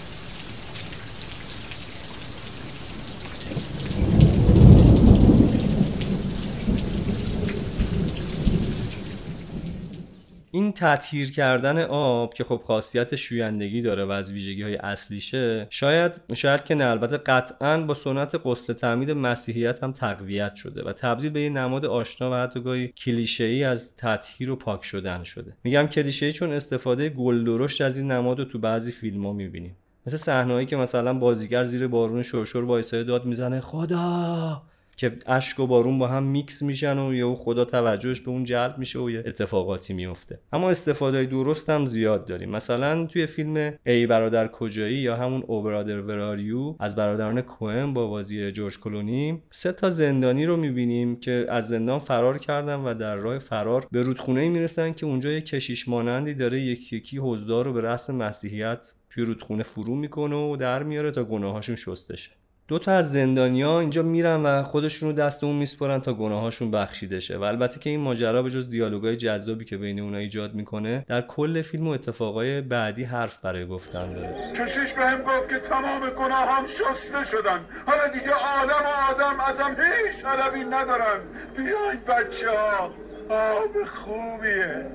[10.55, 16.21] این تطهیر کردن آب که خب خاصیت شویندگی داره و از ویژگی های اصلیشه شاید
[16.35, 21.31] شاید که نه البته قطعا با سنت غسل تعمید مسیحیت هم تقویت شده و تبدیل
[21.31, 25.57] به یه نماد آشنا و حتی گاهی کلیشه ای از تطهیر و پاک شدن شده.
[25.65, 29.33] میگم کلیشه ای چون استفاده گل درشت از این نماد رو تو بعضی فیلم ها
[29.33, 29.77] می‌بینیم.
[30.07, 34.63] مثل صحنه‌ای که مثلا بازیگر زیر بارون شرشر وایسای داد می‌زنه خدا!
[34.97, 38.79] که اشک و بارون با هم میکس میشن و یهو خدا توجهش به اون جلب
[38.79, 40.41] میشه و یه اتفاقاتی میفته.
[40.53, 42.51] اما استفاده درست هم زیاد داریم.
[42.51, 48.07] مثلا توی فیلم ای برادر کجایی یا همون او برادر وراریو از برادران کوئن با
[48.07, 53.17] بازی جورج کلونی سه تا زندانی رو می‌بینیم که از زندان فرار کردن و در
[53.17, 57.73] راه فرار به رودخونه می‌رسن که اونجا یه کشیش مانندی داره یکی یکی حضار رو
[57.73, 62.31] به رسم مسیحیت توی رودخونه فرو می‌کنه و در میاره تا گناهاشون شسته شه.
[62.69, 67.21] دو تا از زندانیا اینجا میرن و خودشون رو دست اون میسپرن تا گناهاشون بخشیده
[67.21, 67.37] شه.
[67.37, 71.21] و البته که این ماجرا به جز دیالوگای جذابی که بین اونها ایجاد می‌کنه در
[71.21, 74.53] کل فیلم و اتفاقای بعدی حرف برای گفتن داره.
[74.53, 77.61] کشیش بهم گفت که تمام گناهام شسته شدن.
[77.87, 81.21] حالا دیگه آدم و آدم ازم هیچ طلبی ندارن.
[81.57, 82.91] بیاین بچه ها
[83.29, 84.87] آب خوبیه.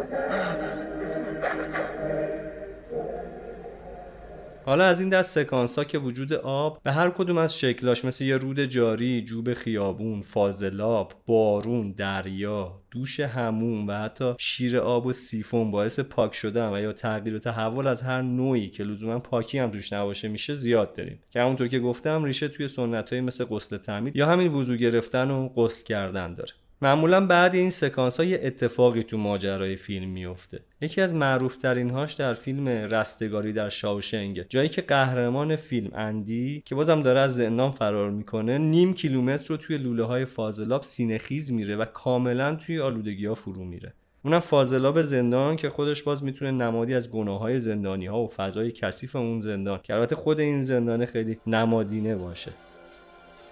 [4.67, 8.23] حالا از این دست سکانس ها که وجود آب به هر کدوم از شکلاش مثل
[8.23, 15.13] یه رود جاری، جوب خیابون، فاضلاب، بارون، دریا، دوش حموم و حتی شیر آب و
[15.13, 19.59] سیفون باعث پاک شدن و یا تغییر و تحول از هر نوعی که لزوما پاکی
[19.59, 21.19] هم توش نباشه میشه زیاد داریم.
[21.29, 25.31] که همونطور که گفتم ریشه توی سنت های مثل غسل تعمید یا همین وضو گرفتن
[25.31, 26.51] و غسل کردن داره.
[26.81, 32.13] معمولا بعد این سکانس ها یه اتفاقی تو ماجرای فیلم میفته یکی از معروف هاش
[32.13, 37.71] در فیلم رستگاری در شاوشنک جایی که قهرمان فیلم اندی که بازم داره از زندان
[37.71, 43.25] فرار می‌کنه نیم کیلومتر رو توی لوله های فاضلاب سینه‌خیز میره و کاملا توی آلودگی
[43.25, 43.93] ها فرو میره.
[44.25, 48.71] اونم فاضلاب زندان که خودش باز می‌تونه نمادی از گناه های زندانی ها و فضای
[48.71, 52.51] کثیف اون زندان که البته خود این زندان خیلی نمادینه باشه.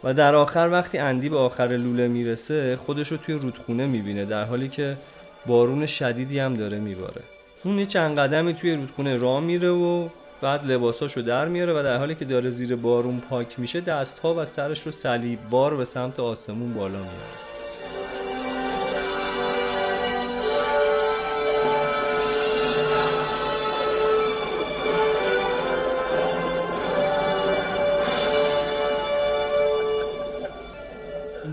[0.05, 4.43] و در آخر وقتی اندی به آخر لوله می‌رسه خودش رو توی رودخونه می‌بینه در
[4.43, 4.97] حالی که
[5.45, 7.21] بارون شدیدی هم داره میباره.
[7.63, 10.09] اون یه چند قدمی توی رودخونه راه میره و
[10.41, 14.45] بعد لباساشو در میاره و در حالی که داره زیر بارون پاک میشه دستها و
[14.45, 17.54] سرش رو صلیب بار به سمت آسمون بالا میاره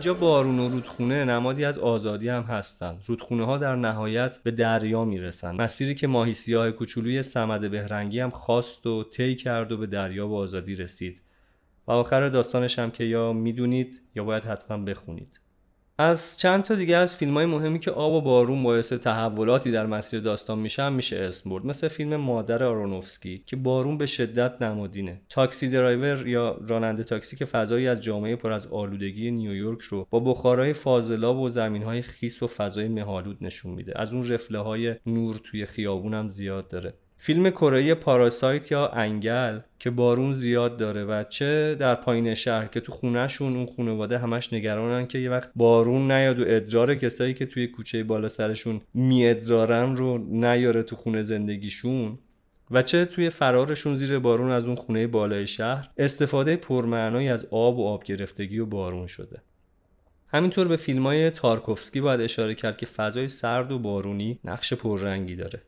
[0.03, 3.03] اینجا بارون و رودخونه نمادی از آزادی هم هستند.
[3.07, 5.61] رودخونه ها در نهایت به دریا می‌رسند.
[5.61, 10.29] مسیری که ماهی سیاه کوچولوی سمد بهرنگی هم خواست و طی کرد و به دریا
[10.29, 11.23] و آزادی رسید.
[11.87, 15.41] و آخر داستانش هم که یا می‌دونید یا باید حتما بخونید.
[15.99, 19.87] از چند تا دیگه از فیلم های مهمی که آب و بارون باعث تحولاتی در
[19.87, 21.67] مسیر داستان میشه هم میشه اسم برد.
[21.67, 25.23] مثل فیلم مادر آرونوفسکی که بارون به شدت نمادینه.
[25.29, 30.21] تاکسی درایور یا راننده تاکسی که فضایی از جامعه پر از آلودگی نیویورک رو با
[30.21, 33.93] بخارهای فاضلاب و زمین های خیس و فضای مهالود نشون میده.
[33.97, 36.95] از اون رفله های نور توی خیابون هم زیاد داره.
[37.25, 42.81] فیلم کره پاراسایت یا انگل که بارون زیاد داره و چه در پایین شهر که
[42.81, 47.47] تو خونهشون اون خانواده همش نگرانن که یه وقت بارون نیاد و ادرار کسایی که
[47.47, 52.19] توی کوچه بالا سرشون می ادرارن رو نیاره تو خونه زندگیشون
[52.71, 57.79] و چه توی فرارشون زیر بارون از اون خونه بالای شهر استفاده پرمعنایی از آب
[57.79, 59.43] و آب گرفتگی و بارون شده.
[60.29, 65.37] همینطور به فیلم های تارکوفسکی باید اشاره کرد که فضای سرد و بارونی نقش پررنگی
[65.37, 65.63] داره.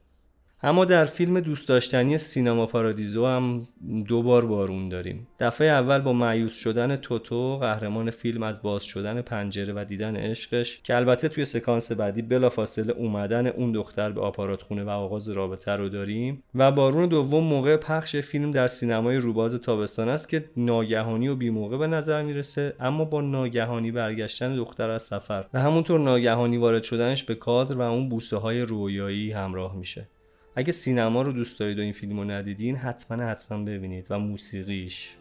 [0.66, 3.68] اما در فیلم دوست داشتنی سینما پارادیزو هم
[4.09, 5.27] دو بار بارون داریم.
[5.40, 10.81] دفعه اول با معیوس شدن توتو قهرمان فیلم از باز شدن پنجره و دیدن عشقش
[10.83, 15.72] که البته توی سکانس بعدی بلافاصله اومدن اون دختر به آپارات خونه و آغاز رابطه
[15.72, 21.29] رو داریم و بارون دوم موقع پخش فیلم در سینمای روباز تابستان است که ناگهانی
[21.29, 25.44] و بیموقع به نظر می‌رسه اما با ناگهانی برگشتن دختر از سفر.
[25.55, 30.09] و همونطور ناگهانی وارد شدنش به کادر و اون بوسه های رویایی همراه میشه.
[30.57, 35.17] اگه سینما رو دوست دارید و این فیلم رو ندیدین حتما حتما ببینید و موسیقیش.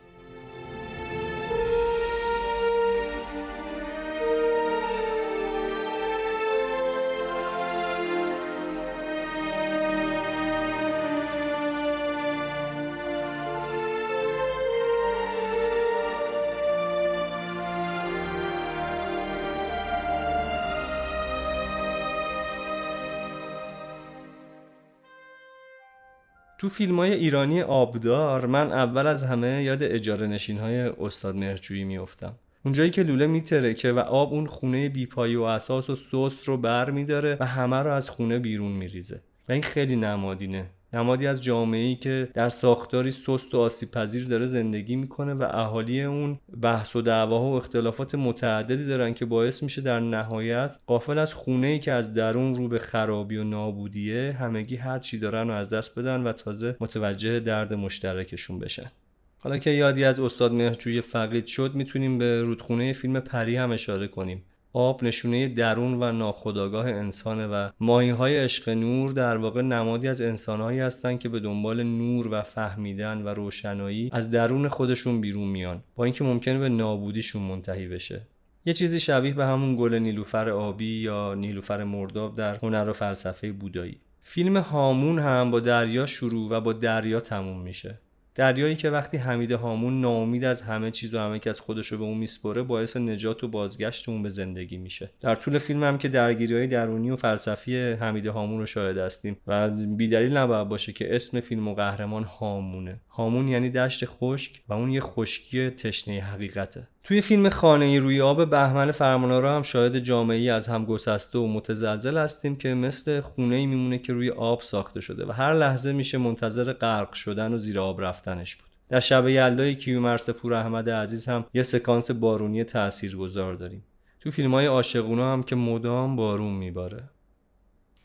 [26.64, 31.84] تو فیلم های ایرانی آبدار من اول از همه یاد اجاره نشین های استاد مهرجویی
[31.84, 36.58] میفتم اونجایی که لوله میترکه و آب اون خونه بیپایی و اساس و سست رو
[36.58, 39.22] بر میداره و همه رو از خونه بیرون میریزه.
[39.50, 40.66] و این خیلی نمادینه.
[40.94, 45.44] نمادی از جامعه ای که در ساختاری سست و آسیب پذیر داره زندگی می‌کنه و
[45.52, 51.18] اهالی اون بحث و دعواها و اختلافات متعددی دارن که باعث میشه در نهایت قافل
[51.18, 55.50] از خونه ای که از درون رو به خرابی و نابودیه همگی هر چی دارن
[55.50, 58.92] و از دست بدن و تازه متوجه درد مشترکشون بشن.
[59.40, 64.08] حالا که یادی از استاد مهرجوی فقید شد می‌تونیم به رودخونه فیلم پری هم اشاره
[64.08, 64.44] کنیم.
[64.74, 70.22] آب نشونه درون و ناخودآگاه انسانه و ماهی های عشق نور در واقع نمادی از
[70.22, 75.84] انسانهایی هستند که به دنبال نور و فهمیدن و روشنایی از درون خودشون بیرون میان.
[75.96, 78.28] با اینکه ممکنه به نابودیشون منتهی بشه.
[78.66, 83.52] یه چیزی شبیه به همون گل نیلوفر آبی یا نیلوفر مرداب در هنر و فلسفه
[83.52, 84.00] بودایی.
[84.20, 88.00] فیلم هامون هم با دریا شروع و با دریا تموم میشه.
[88.36, 92.04] دریایی که وقتی حمید هامون ناامید از همه چیز و همه از خودش رو به
[92.04, 95.12] اون میسپره باعث نجات و بازگشت اون به زندگی میشه.
[95.22, 99.38] در طول فیلم هم که درگیری های درونی و فلسفی حمید هامون رو شاهد هستیم
[99.48, 103.02] و بیدلیل نباید باشه که اسم فیلم و قهرمان هامونه.
[103.10, 106.88] هامون یعنی دشت خشک و اون یه خشکی تشنه حقیقته.
[107.04, 112.18] توی فیلم خانه روی آب بهمن فرمانارا هم شاهد جامعه از هم گسسته و متزلزل
[112.18, 116.18] هستیم که مثل خونه ای میمونه که روی آب ساخته شده و هر لحظه میشه
[116.18, 118.70] منتظر غرق شدن و زیر آب رفتنش بود.
[118.90, 123.84] در شب یلدای کیومرس پور احمد عزیز هم یه سکانس بارونی تاثیرگذار داریم.
[124.20, 127.04] تو فیلم های عاشقونا هم که مدام بارون میباره.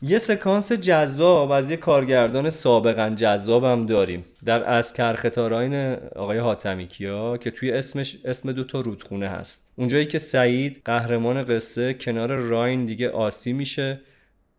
[0.01, 4.25] یه سکانس جذاب از یه کارگردان سابقا جذاب هم داریم.
[4.45, 9.69] در از کرختاراین آقای حاتمی کیا که توی اسمش اسم دوتا رودخونه هست.
[9.75, 14.01] اونجایی که سعید قهرمان قصه کنار راین دیگه آسی میشه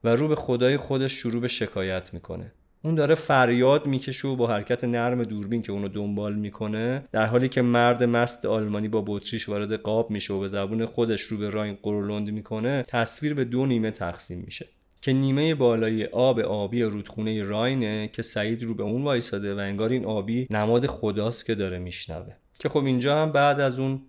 [0.05, 2.53] و رو به خدای خودش شروع به شکایت می‌کنه.
[2.83, 7.49] اون داره فریاد می‌کشه و با حرکت نرم دوربین که اونو دنبال می‌کنه در حالی
[7.49, 11.51] که مرد مست آلمانی با بطریش وارد قاب میشه و به زبون خودش رو به
[11.51, 14.67] راین قرولند می‌کنه تصویر به دو نیمه تقسیم میشه.
[15.01, 19.91] که نیمه بالای آب آبی رودخونه راینه که سعید رو به اون وایساده و انگار
[19.91, 22.33] این آبی نماد خداست که داره میشنوه.
[22.59, 24.03] که خب اینجا هم بعد از اون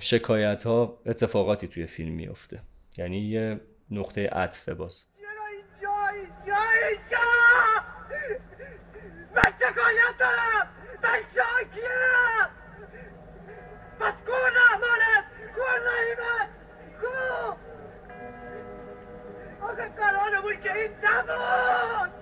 [0.00, 2.60] شکایت ها اتفاقاتی توی فیلم میفته
[2.98, 3.60] یعنی یه
[3.90, 5.04] نقطه عطفه باز.
[14.00, 14.12] من
[19.86, 22.12] قرارمون که این نبود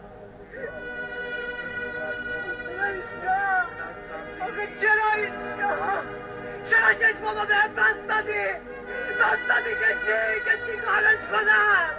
[4.41, 5.33] آخه چرا این
[6.65, 8.45] چرا چشمامو به بست دادی؟
[9.21, 11.91] بست دادی که چی؟ که چی کارش کنم؟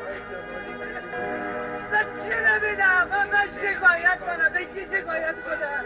[1.91, 5.83] من چی نمیدم من من شکایت کنم؟ به کی شکایت کنم؟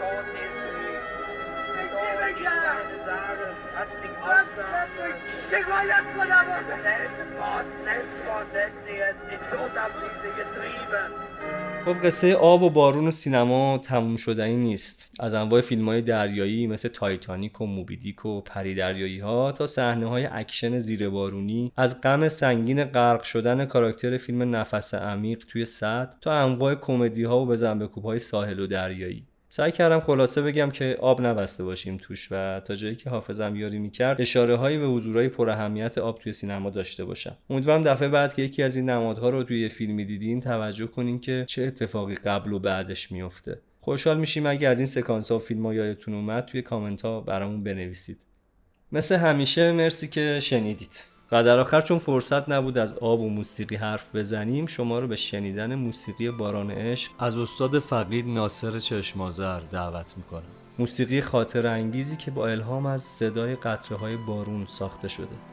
[5.51, 6.45] شکایت کنم
[11.85, 15.09] خب قصه آب و بارون و سینما تموم شدنی نیست.
[15.19, 19.67] از انواع فیلم های دریایی مثل تایتانیک و موبی دیک و پری دریایی ها تا
[19.67, 25.65] صحنه های اکشن زیر بارونی از غم سنگین غرق شدن کاراکتر فیلم نفس عمیق توی
[25.65, 29.30] سد تا انواع کمدی ها و بزن بزن های ساحلی و دریایی.
[29.53, 33.79] سعی کردم خلاصه بگم که آب نبسته باشیم توش و تا جایی که حافظم یاری
[33.79, 37.37] می‌کرد اشاره هایی به حضورهای پر اهمیت آب توی سینما داشته باشم.
[37.49, 41.45] امیدوارم دفعه بعد که یکی از این نمادها رو توی فیلمی دیدین توجه کنین که
[41.47, 45.65] چه اتفاقی قبل و بعدش میفته خوشحال میشیم اگه از این سکانس ها و فیلم
[45.65, 48.21] ها یادتون اومد توی کامنت ها برامون بنویسید.
[48.91, 51.10] مثل همیشه مرسی که شنیدید.
[51.31, 55.15] و در آخر چون فرصت نبود از آب و موسیقی حرف بزنیم شما رو به
[55.15, 60.43] شنیدن موسیقی باران عشق از استاد فقید ناصر چشمازر دعوت می‌کنم.
[60.79, 65.50] موسیقی خاطر انگیزی که با الهام از صدای قطره های بارون ساخته شده.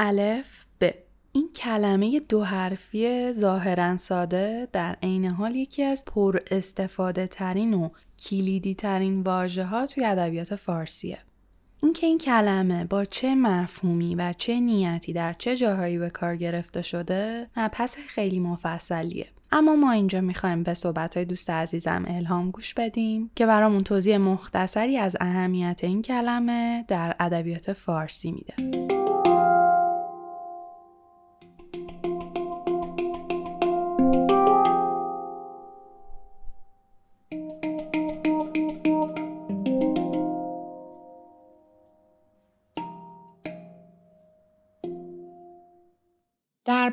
[0.00, 0.90] الف ب
[1.32, 7.88] این کلمه دو حرفی ظاهرا ساده در عین حال یکی از پر استفاده ترین و
[8.18, 11.18] کلیدی ترین واژه ها توی ادبیات فارسیه.
[11.82, 16.82] اینکه این کلمه با چه مفهومی و چه نیتی در چه جاهایی به کار گرفته
[16.82, 19.26] شده پس خیلی مفصلیه.
[19.52, 24.16] اما ما اینجا می‌خوایم به صحبت های دوست عزیزم الهام گوش بدیم که برامون توضیح
[24.16, 29.17] مختصری از اهمیت این کلمه در ادبیات فارسی میده.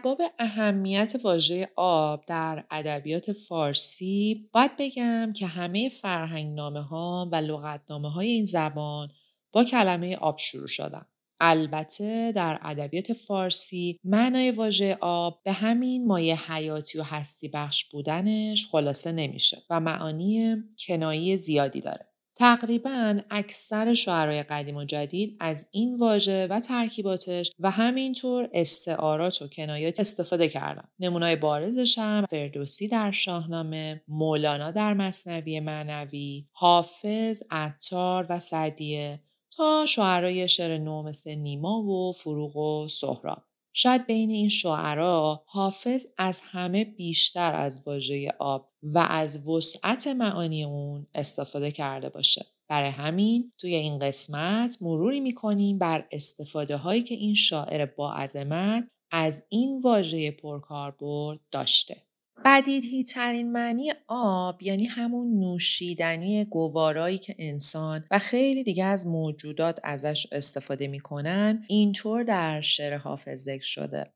[0.06, 8.12] باب اهمیت واژه آب در ادبیات فارسی باید بگم که همه فرهنگنامه ها و لغتنامه
[8.12, 9.10] های این زبان
[9.51, 11.06] با کلمه آب شروع شدن.
[11.39, 18.68] البته در ادبیات فارسی معنای واژه آب به همین مایه حیاتی و هستی بخش بودنش
[18.72, 20.56] خلاصه نمیشه و معانی
[20.88, 22.14] کنایی زیادی داره.
[22.36, 29.48] تقریبا اکثر شعرهای قدیم و جدید از این واژه و ترکیباتش و همینطور استعارات و
[29.48, 30.88] کنایات استفاده کردن.
[31.00, 39.20] نمونای بارزش هم فردوسی در شاهنامه، مولانا در مصنوی معنوی، حافظ، عطار و سعدیه
[39.52, 43.44] تا شعرهای شعر نو مثل نیما و فروغ و سهراب.
[43.74, 50.64] شاید بین این شعرا حافظ از همه بیشتر از واژه آب و از وسعت معانی
[50.64, 52.46] اون استفاده کرده باشه.
[52.68, 58.88] برای همین توی این قسمت مروری می‌کنیم بر استفاده هایی که این شاعر با عظمت
[59.12, 62.02] از این واژه پرکاربرد داشته.
[62.46, 69.80] بدیدی ترین معنی آب یعنی همون نوشیدنی گوارایی که انسان و خیلی دیگه از موجودات
[69.84, 74.14] ازش استفاده می‌کنن اینطور در شعر حافظ ذکر شده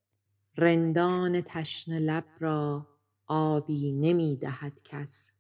[0.57, 2.87] رندان تشن لب را
[3.29, 5.31] آبی نمی دهد کس.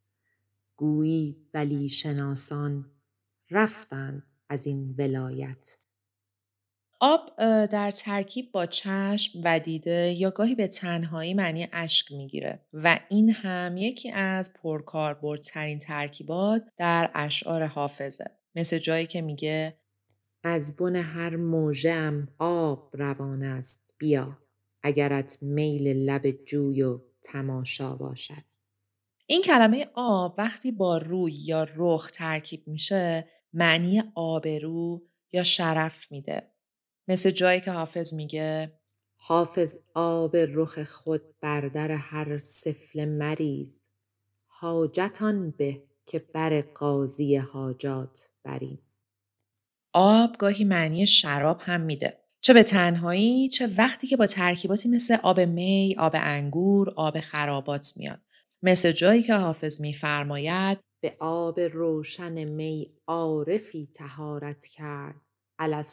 [0.75, 2.85] گویی ولی شناسان
[3.51, 5.77] رفتند از این ولایت.
[6.99, 7.29] آب
[7.65, 13.29] در ترکیب با چشم و دیده یا گاهی به تنهایی معنی اشک می‌گیره و این
[13.29, 18.25] هم یکی از پرکاربردترین ترکیبات در اشعار حافظه.
[18.55, 19.79] مثل جایی که میگه
[20.43, 24.37] از بن هر موجم آب روان است بیا.
[24.83, 28.43] اگرت میل لب جوی و تماشا باشد.
[29.25, 35.01] این کلمه آب وقتی با روی یا رخ ترکیب میشه معنی آبرو
[35.31, 36.51] یا شرف میده.
[37.07, 38.79] مثل جایی که حافظ میگه
[39.17, 43.81] حافظ آب رخ خود بر در هر سفل مریض
[44.47, 48.79] حاجتان به که بر قاضی حاجات بریم.
[49.93, 52.18] آب گاهی معنی شراب هم میده.
[52.41, 57.93] چه به تنهایی چه وقتی که با ترکیباتی مثل آب می، آب انگور، آب خرابات
[57.97, 58.19] میاد
[58.63, 65.21] مثل جایی که حافظ میفرماید به آب روشن می عارفی تهارت کرد
[65.59, 65.83] علی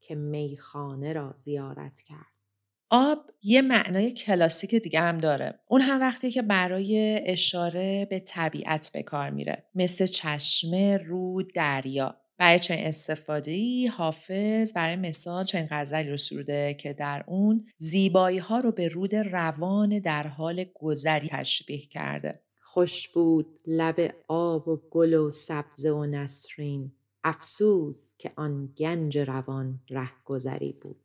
[0.00, 2.32] که میخانه را زیارت کرد.
[2.90, 5.60] آب یه معنای کلاسیک دیگه هم داره.
[5.68, 9.66] اون هم وقتی که برای اشاره به طبیعت به کار میره.
[9.74, 12.21] مثل چشمه، رود، دریا.
[12.42, 18.38] برای چه استفاده ای حافظ برای مثال چنین غزلی رو سروده که در اون زیبایی
[18.38, 22.40] ها رو به رود روان در حال گذری تشبیه کرده.
[22.60, 26.92] خوش بود لب آب و گل و سبزه و نسرین
[27.24, 31.00] افسوس که آن گنج روان رهگذری بود.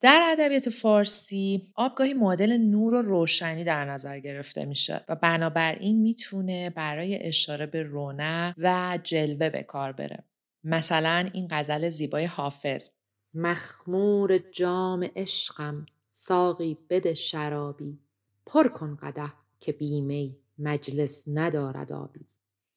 [0.00, 6.70] در ادبیات فارسی آبگاهی معادل نور و روشنی در نظر گرفته میشه و بنابراین می‌تونه
[6.70, 10.24] برای اشاره به رونق و جلوه به کار بره.
[10.64, 12.90] مثلا این غزل زیبای حافظ
[13.34, 17.98] مخمور جام عشقم ساقی بده شرابی
[18.46, 22.26] پر کن قده که بیمی مجلس ندارد آبی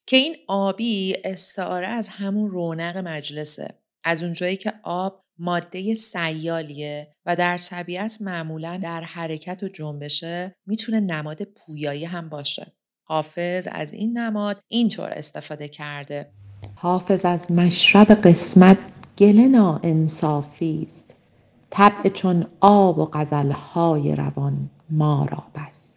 [0.08, 3.68] که این آبی استعاره از همون رونق مجلسه.
[4.04, 11.00] از اونجایی که آب ماده سیالیه و در طبیعت معمولا در حرکت و جنبشه می‌تونه
[11.00, 12.74] نماد پویایی هم باشه.
[13.04, 16.32] حافظ از این نماد اینطور استفاده کرده.
[16.76, 18.78] حافظ از مشرب قسمت
[19.18, 21.18] گله انصافی است.
[21.70, 25.96] طبع چون آب و غزلهای روان ما را بس.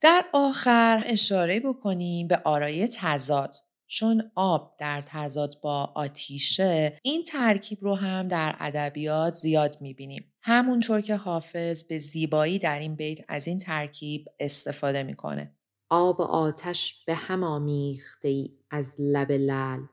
[0.00, 3.54] در آخر اشاره بکنیم به آرای تضاد
[3.86, 11.00] چون آب در تضاد با آتیشه این ترکیب رو هم در ادبیات زیاد می‌بینیم همونطور
[11.00, 15.56] که حافظ به زیبایی در این بیت از این ترکیب استفاده می‌کنه
[15.96, 19.86] آب آتش به هم آمیخته ای از لب لل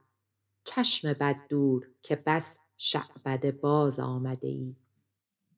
[0.63, 4.75] چشم بد دور که بس شعبده باز آمده ای.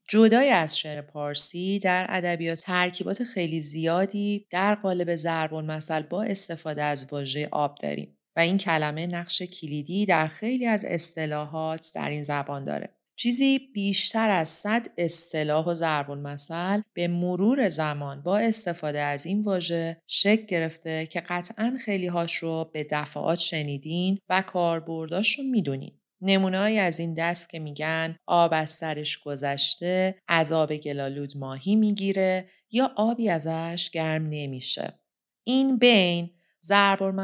[0.09, 6.83] جدای از شعر پارسی در ادبیات ترکیبات خیلی زیادی در قالب ضرب المثل با استفاده
[6.83, 8.17] از واژه آب داریم.
[8.35, 12.92] و این کلمه نقش کلیدی در خیلی از اصطلاحات در این زبان داره.
[13.15, 19.41] چیزی بیشتر از صد اصطلاح و ضرب المثل به مرور زمان با استفاده از این
[19.41, 25.99] واژه شکل گرفته که قطعا خیلی هاش رو به دفعات شنیدین و کاربرداش رو می‌دونین.
[26.21, 32.49] نمونههایی از این دست که میگن آب از سرش گذشته از آب گلالود ماهی می‌گیره
[32.71, 34.99] یا آبی ازش گرم نمیشه
[35.43, 36.29] این بین
[36.65, 37.19] ضرب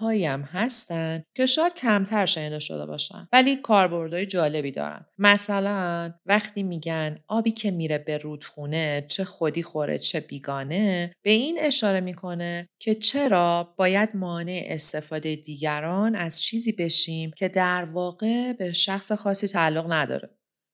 [0.00, 5.06] هایی هم هستن که شاید کمتر شنیده شده باشن ولی کاربردهای جالبی دارن.
[5.18, 11.58] مثلا وقتی میگن آبی که میره به رودخونه چه خودی خوره چه بیگانه به این
[11.60, 18.72] اشاره می‌کنه که چرا باید مانع استفاده دیگران از چیزی بشیم که در واقع به
[18.72, 20.30] شخص خاصی تعلق نداره.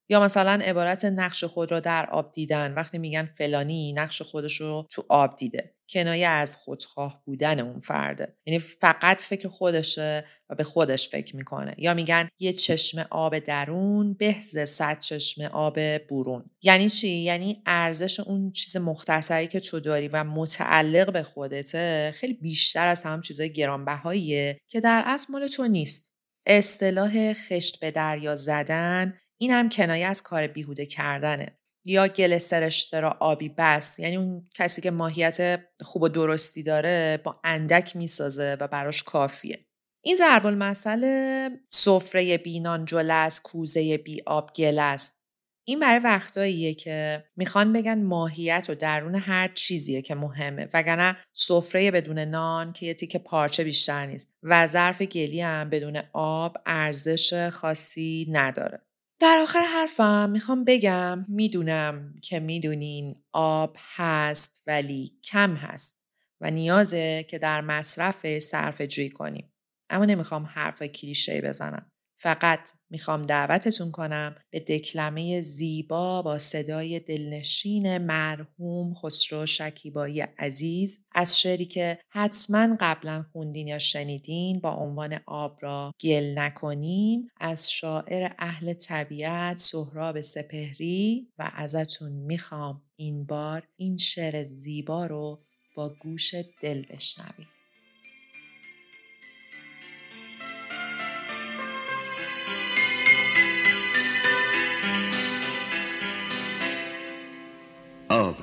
[0.09, 2.75] یا مثلا عبارت نقش خود را در آب دیدن.
[2.75, 5.75] وقتی میگن فلانی نقش خودش رو تو آب دیده.
[5.91, 8.37] کنایه از خودخواه بودن اون فرده.
[8.47, 11.75] یعنی فقط فکر خودشه و به خودش فکر می‌کنه.
[11.79, 16.51] یا میگن یه چشم آب درون بهز صد چشم آب برون.
[16.63, 22.35] یعنی چی؟ یعنی ارزش اون چیز مختصری که تو داری و متعلق به خودته خیلی
[22.35, 26.13] بیشتر از هم چیزای گرانبهاییه که در اصل مال تو نیست.
[26.47, 31.59] اصطلاح خشت به دریا زدن این هم کنایه از کار بیهوده کردنه.
[31.85, 33.99] یا گل سرشته را آبی بس.
[33.99, 39.67] یعنی اون کسی که ماهیت خوب و درستی داره با اندک می‌سازه و براش کافیه.
[40.05, 45.19] این ضرب المثل سفره بینان جل از کوزه بی آب گل است.
[45.67, 50.69] این برای وقتاییه که می‌خوان بگن ماهیت و درون هر چیزیه که مهمه.
[50.75, 54.33] وگرنه سفره بدون نان که یه تیکه پارچه بیشتر نیست.
[54.43, 58.88] و ظرف گلی هم بدون آب ارزش خاصی نداره.
[59.21, 66.05] در آخر حرفم می‌خوام بگم می‌دونم که می‌دونین آب هست ولی کم هست
[66.41, 69.53] و نیازه که در مصرف صرف جویی کنیم.
[69.91, 71.91] اما نمی‌خوام حرف کلیشه بزنم.
[72.17, 81.41] فقط می‌خوام دعوتتون کنم به دکلمه زیبا با صدای دلنشین مرحوم خسرو شکیبایی عزیز از
[81.41, 88.31] شعری که حتما قبلا خوندین یا شنیدین با عنوان آب را گل نکنیم از شاعر
[88.39, 95.43] اهل طبیعت سهراب سپهری و ازتون می‌خوام این بار این شعر زیبا رو
[95.77, 97.58] با گوش دل بشنویم.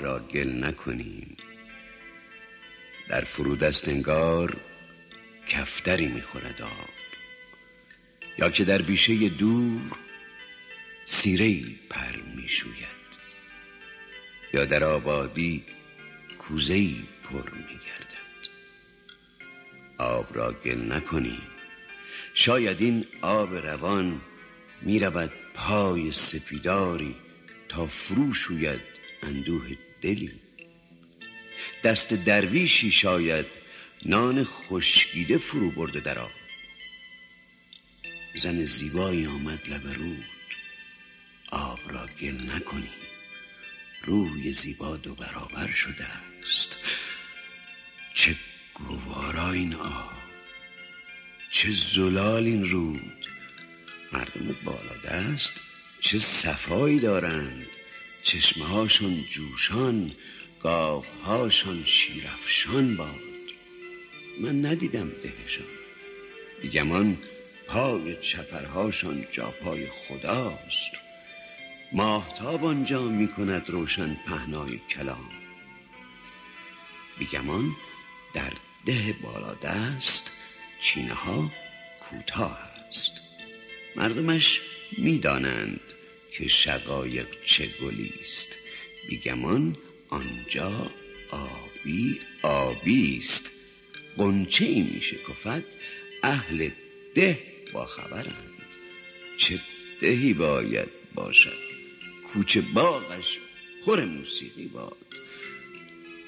[0.02, 1.38] را گل نکنیم.
[3.08, 4.58] در فرودست انگار
[5.48, 6.90] کفتری می‌خورد آب.
[8.38, 9.82] یا که در بیشه دور
[11.06, 12.86] سیره پر می‌شوید.
[14.54, 15.64] یا در آبادی
[16.40, 16.90] کوزه
[17.24, 18.16] پر میگردد.
[19.98, 21.42] آب را گل نکنیم.
[22.34, 24.22] شاید این آب روان
[24.82, 27.16] می‌رود پای سپیداری
[27.70, 28.82] تا فرو شوید
[29.24, 29.76] اندوه
[30.06, 30.32] دلی.
[31.84, 33.46] دست درویشی شاید
[34.06, 36.32] نان خشکیده فرو برده در آب.
[38.36, 40.26] زن زیبایی آمد لب رود.
[41.52, 42.90] آب را گل نکنی.
[44.04, 46.78] روی زیبا دو برابر شده است.
[48.14, 48.36] چه
[48.74, 50.14] گوارا این آب.
[51.52, 53.26] چه زلال این رود.
[54.12, 55.54] مردم بالا دست
[56.00, 57.85] چه صفایی دارند.
[58.26, 60.12] چشمهاشون جوشان
[60.60, 63.10] گاوهاشان شیرفشان باد.
[64.42, 65.68] من ندیدم دهشان.
[66.62, 67.18] بیگمان
[67.68, 70.92] پای چپرهاشان جا پای خداست.
[71.92, 75.30] ماهتاب آنجا می کند روشن پهنای کلام.
[77.20, 77.72] بیگمان
[78.34, 78.54] در
[78.86, 80.32] ده بالا دست
[80.82, 81.52] چینه ها
[82.10, 82.60] کوتاه
[82.90, 83.12] است.
[83.96, 84.62] مردمش
[84.98, 85.82] می‌دانند
[86.38, 88.60] که شقایق چه گلی است
[89.10, 89.78] بیگمان
[90.10, 90.92] آنجا
[91.32, 93.52] آبی آبی است
[94.18, 95.78] قنچه ای می شکفت
[96.24, 96.70] اهل
[97.16, 97.40] ده
[97.74, 98.54] با خبرند.
[99.38, 99.60] چه
[100.02, 101.66] دهی باید باشد؟
[102.34, 103.40] کوچه باغش
[103.86, 104.98] پر موسیقی باد.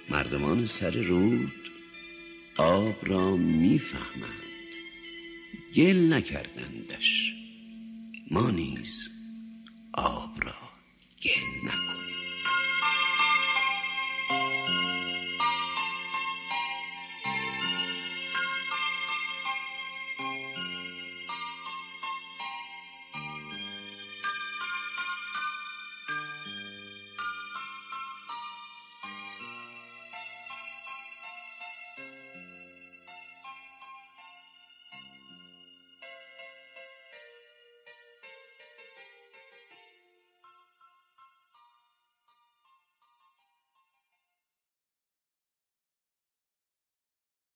[0.10, 1.70] مردمان سر رود
[2.58, 4.44] آب را می‌فهمند
[5.76, 7.34] گل نکردندش.
[8.32, 9.17] ما نیز
[9.98, 10.54] obro.
[11.20, 11.97] ¿Quién acude?